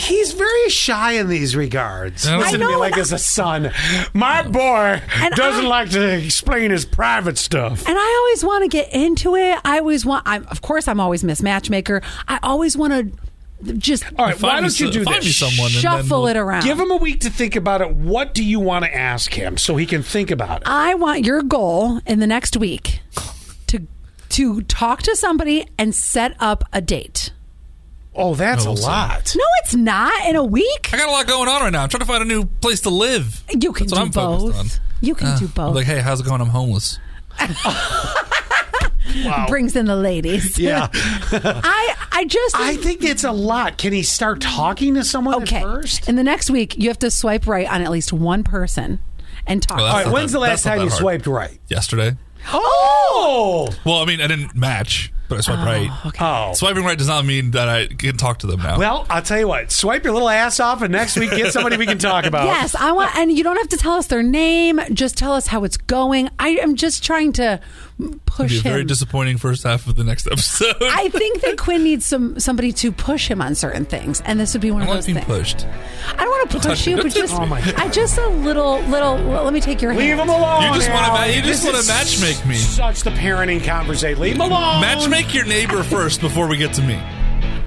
He's 0.00 0.32
very 0.32 0.68
shy 0.68 1.12
in 1.12 1.28
these 1.28 1.54
regards. 1.56 2.26
I 2.26 2.36
Listen 2.38 2.60
to 2.60 2.68
me 2.68 2.76
like 2.76 2.92
and 2.92 3.00
as 3.02 3.12
a 3.12 3.18
son. 3.18 3.70
My 4.14 4.44
oh. 4.46 4.50
boy 4.50 5.02
And 5.22 5.34
doesn't 5.34 5.64
I- 5.66 5.68
like 5.68 5.90
to 5.90 6.24
explain 6.24 6.70
his 6.70 6.84
private 6.84 7.38
stuff. 7.38 7.86
And 7.88 7.96
I 7.98 8.16
always 8.20 8.44
want 8.44 8.64
to 8.64 8.68
get 8.68 8.92
into 8.92 9.36
it. 9.36 9.58
I 9.64 9.78
always 9.78 10.04
want. 10.06 10.24
I'm, 10.26 10.46
of 10.48 10.62
course, 10.62 10.88
I'm 10.88 11.00
always 11.00 11.22
Miss 11.24 11.42
Matchmaker. 11.42 12.02
I 12.26 12.38
always 12.42 12.76
want 12.76 12.92
to 12.92 13.72
just 13.78 14.04
All 14.16 14.24
right, 14.26 14.34
why 14.40 14.50
Find 14.50 14.62
me 14.62 14.68
don't 14.68 14.80
you 14.80 14.86
so- 14.86 14.92
do 14.92 15.04
find 15.04 15.16
this? 15.16 15.24
me 15.24 15.30
someone 15.32 15.66
and 15.66 15.74
then 15.74 15.82
shuffle 15.82 16.20
we'll- 16.22 16.28
it 16.28 16.36
around. 16.36 16.62
Give 16.62 16.78
him 16.78 16.90
a 16.92 16.96
week 16.96 17.20
to 17.22 17.30
think 17.30 17.56
about 17.56 17.80
it. 17.80 17.92
What 17.94 18.32
do 18.34 18.44
you 18.44 18.60
want 18.60 18.84
to 18.84 18.94
ask 18.94 19.32
him 19.34 19.56
so 19.56 19.74
he 19.76 19.84
can 19.86 20.02
think 20.04 20.30
about 20.30 20.62
it? 20.62 20.68
I 20.68 20.94
want 20.94 21.24
your 21.24 21.42
goal 21.42 22.00
in 22.06 22.20
the 22.20 22.26
next 22.26 22.56
week 22.56 23.00
to 23.66 23.86
to 24.30 24.60
talk 24.62 25.02
to 25.02 25.16
somebody 25.16 25.66
and 25.78 25.92
set 25.94 26.36
up 26.38 26.62
a 26.72 26.80
date. 26.80 27.32
Oh, 28.18 28.34
that's 28.34 28.64
No, 28.64 28.72
a 28.72 28.74
we'll 28.74 28.82
lot. 28.82 29.32
No, 29.36 29.44
it's 29.62 29.74
not 29.74 30.26
in 30.26 30.36
a 30.36 30.44
week. 30.44 30.90
I 30.92 30.96
got 30.96 31.08
a 31.08 31.12
lot 31.12 31.26
going 31.26 31.48
on 31.48 31.62
right 31.62 31.72
now. 31.72 31.84
I'm 31.84 31.88
trying 31.88 32.00
to 32.00 32.06
find 32.06 32.22
a 32.22 32.26
new 32.26 32.44
place 32.46 32.80
to 32.82 32.90
live. 32.90 33.42
You 33.50 33.72
can 33.72 33.86
That's 33.86 33.92
what 33.92 34.12
do 34.12 34.20
I'm 34.20 34.38
both. 34.40 34.56
on. 34.58 34.66
You 35.00 35.14
can 35.14 35.28
Uh, 35.28 35.38
do 35.38 35.48
both. 35.48 35.74
Like, 35.76 35.86
hey, 35.86 36.00
how's 36.00 36.20
it 36.20 36.26
going? 36.26 36.40
I'm 36.40 36.48
homeless. 36.48 36.98
wow. 39.24 39.46
Brings 39.48 39.74
in 39.76 39.86
the 39.86 39.96
ladies. 39.96 40.58
Yeah. 40.58 40.88
I 40.92 41.94
I 42.12 42.24
just 42.24 42.56
I 42.58 42.76
think 42.76 43.04
it's 43.04 43.24
a 43.24 43.32
lot. 43.32 43.78
Can 43.78 43.92
he 43.92 44.02
start 44.02 44.40
talking 44.40 44.94
to 44.94 45.04
someone 45.04 45.36
okay. 45.42 45.56
at 45.58 45.62
first? 45.62 46.08
In 46.08 46.16
the 46.16 46.24
next 46.24 46.50
week, 46.50 46.76
you 46.76 46.88
have 46.88 46.98
to 47.00 47.10
swipe 47.10 47.46
right 47.46 47.68
on 47.70 47.82
at 47.82 47.90
least 47.90 48.12
one 48.12 48.42
person 48.44 48.98
and 49.46 49.62
talk. 49.62 49.78
Well, 49.78 49.86
All 49.86 49.92
that's 49.94 50.06
right, 50.06 50.12
when's 50.12 50.32
that- 50.32 50.36
the 50.38 50.42
last 50.42 50.62
time 50.64 50.80
you 50.80 50.88
hard. 50.88 50.98
swiped 51.00 51.26
right? 51.26 51.58
Yesterday. 51.68 52.16
Oh! 52.52 53.68
Well, 53.84 53.96
I 53.98 54.04
mean, 54.04 54.20
I 54.20 54.26
didn't 54.26 54.54
match, 54.54 55.12
but 55.28 55.38
I 55.38 55.40
swiped 55.42 55.62
right. 55.62 55.88
Oh, 55.90 56.12
oh. 56.20 56.52
Swiping 56.54 56.84
right 56.84 56.96
does 56.96 57.08
not 57.08 57.24
mean 57.24 57.52
that 57.52 57.68
I 57.68 57.86
can 57.86 58.16
talk 58.16 58.38
to 58.40 58.46
them 58.46 58.60
now. 58.60 58.78
Well, 58.78 59.06
I'll 59.10 59.22
tell 59.22 59.38
you 59.38 59.48
what. 59.48 59.70
Swipe 59.70 60.04
your 60.04 60.12
little 60.12 60.28
ass 60.28 60.60
off, 60.60 60.82
and 60.82 60.92
next 60.92 61.16
week 61.16 61.30
get 61.30 61.52
somebody 61.52 61.76
we 61.76 61.86
can 61.86 61.98
talk 61.98 62.24
about. 62.24 62.46
Yes, 62.46 62.74
I 62.74 62.92
want, 62.92 63.14
and 63.16 63.32
you 63.32 63.44
don't 63.44 63.56
have 63.56 63.68
to 63.68 63.76
tell 63.76 63.94
us 63.94 64.06
their 64.06 64.22
name. 64.22 64.80
Just 64.92 65.16
tell 65.16 65.32
us 65.32 65.46
how 65.48 65.64
it's 65.64 65.76
going. 65.76 66.30
I 66.38 66.50
am 66.50 66.76
just 66.76 67.04
trying 67.04 67.32
to 67.34 67.44
It'd 67.52 67.87
push 68.26 68.52
be 68.52 68.58
a 68.58 68.60
very 68.62 68.84
disappointing 68.84 69.38
first 69.38 69.64
half 69.64 69.86
of 69.86 69.96
the 69.96 70.04
next 70.04 70.26
episode. 70.26 70.76
I 70.80 71.08
think 71.12 71.40
that 71.40 71.58
Quinn 71.58 71.82
needs 71.82 72.06
some 72.06 72.38
somebody 72.38 72.72
to 72.74 72.92
push 72.92 73.28
him 73.28 73.42
on 73.42 73.54
certain 73.54 73.84
things, 73.84 74.20
and 74.22 74.38
this 74.38 74.52
would 74.54 74.60
be 74.62 74.70
one 74.70 74.82
I 74.82 74.86
of 74.86 74.94
those 74.94 75.06
being 75.06 75.16
things. 75.16 75.26
pushed. 75.26 75.66
I 76.08 76.16
don't 76.16 76.28
want 76.30 76.50
to 76.50 76.56
push 76.58 76.66
touch 76.66 76.86
you, 76.86 76.96
me. 76.96 77.02
but 77.02 77.12
just 77.12 77.34
Oh 77.34 77.46
my 77.46 77.60
God. 77.60 77.74
I 77.76 77.88
just 77.88 78.16
a 78.18 78.28
little 78.28 78.80
little. 78.82 79.16
Let 79.18 79.52
me 79.52 79.60
take 79.60 79.82
your 79.82 79.92
hand 79.92 80.04
Leave 80.04 80.16
hand. 80.16 80.30
him 80.30 80.36
alone. 80.36 80.62
You 80.62 80.74
just 80.74 80.88
wanna 80.90 81.08
ma- 81.08 81.14
Ally. 81.16 81.26
you 81.26 81.42
just 81.42 81.64
wanna 81.64 81.78
is 81.78 81.88
matchmake 81.90 82.46
me. 82.48 82.54
Such 82.56 83.02
the 83.02 83.10
parenting 83.10 83.64
conversation. 83.64 84.20
Leave 84.22 84.34
him 84.36 84.42
alone. 84.42 84.82
Matchmake 84.82 85.34
your 85.34 85.44
neighbor 85.46 85.82
first 85.82 86.20
before 86.20 86.46
we 86.48 86.56
get 86.56 86.72
to 86.74 86.82
me. 86.82 87.00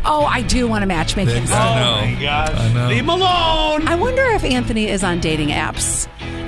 Oh, 0.03 0.25
I 0.25 0.41
do 0.41 0.67
want 0.67 0.81
to 0.81 0.87
matchmake 0.89 1.27
him. 1.27 1.43
I 1.49 1.51
Oh 1.51 1.75
know. 2.05 2.15
my 2.15 2.21
gosh. 2.21 2.49
I 2.55 2.73
know. 2.73 2.87
Leave 2.87 2.99
him 3.03 3.09
alone. 3.09 3.87
I 3.87 3.95
wonder 3.95 4.23
if 4.31 4.43
Anthony 4.43 4.87
is 4.89 5.03
on 5.03 5.19
dating 5.19 5.49
apps. 5.49 6.07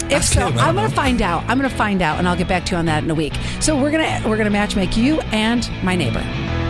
If 0.10 0.24
so, 0.24 0.42
I'm 0.42 0.76
going 0.76 0.90
to 0.90 0.96
find 0.96 1.22
out. 1.22 1.44
I'm 1.48 1.58
going 1.58 1.70
to 1.70 1.76
find 1.76 2.02
out, 2.02 2.20
and 2.20 2.28
I'll 2.28 2.36
get 2.36 2.48
back 2.48 2.66
to 2.66 2.72
you 2.72 2.78
on 2.78 2.86
that 2.86 3.04
in 3.04 3.10
a 3.10 3.16
week. 3.16 3.34
So 3.60 3.80
we're 3.80 3.92
gonna 3.92 4.22
we're 4.28 4.38
gonna 4.38 4.50
matchmake 4.50 4.98
you 4.98 5.20
and 5.32 5.70
my 5.84 5.96
neighbor. 5.96 6.63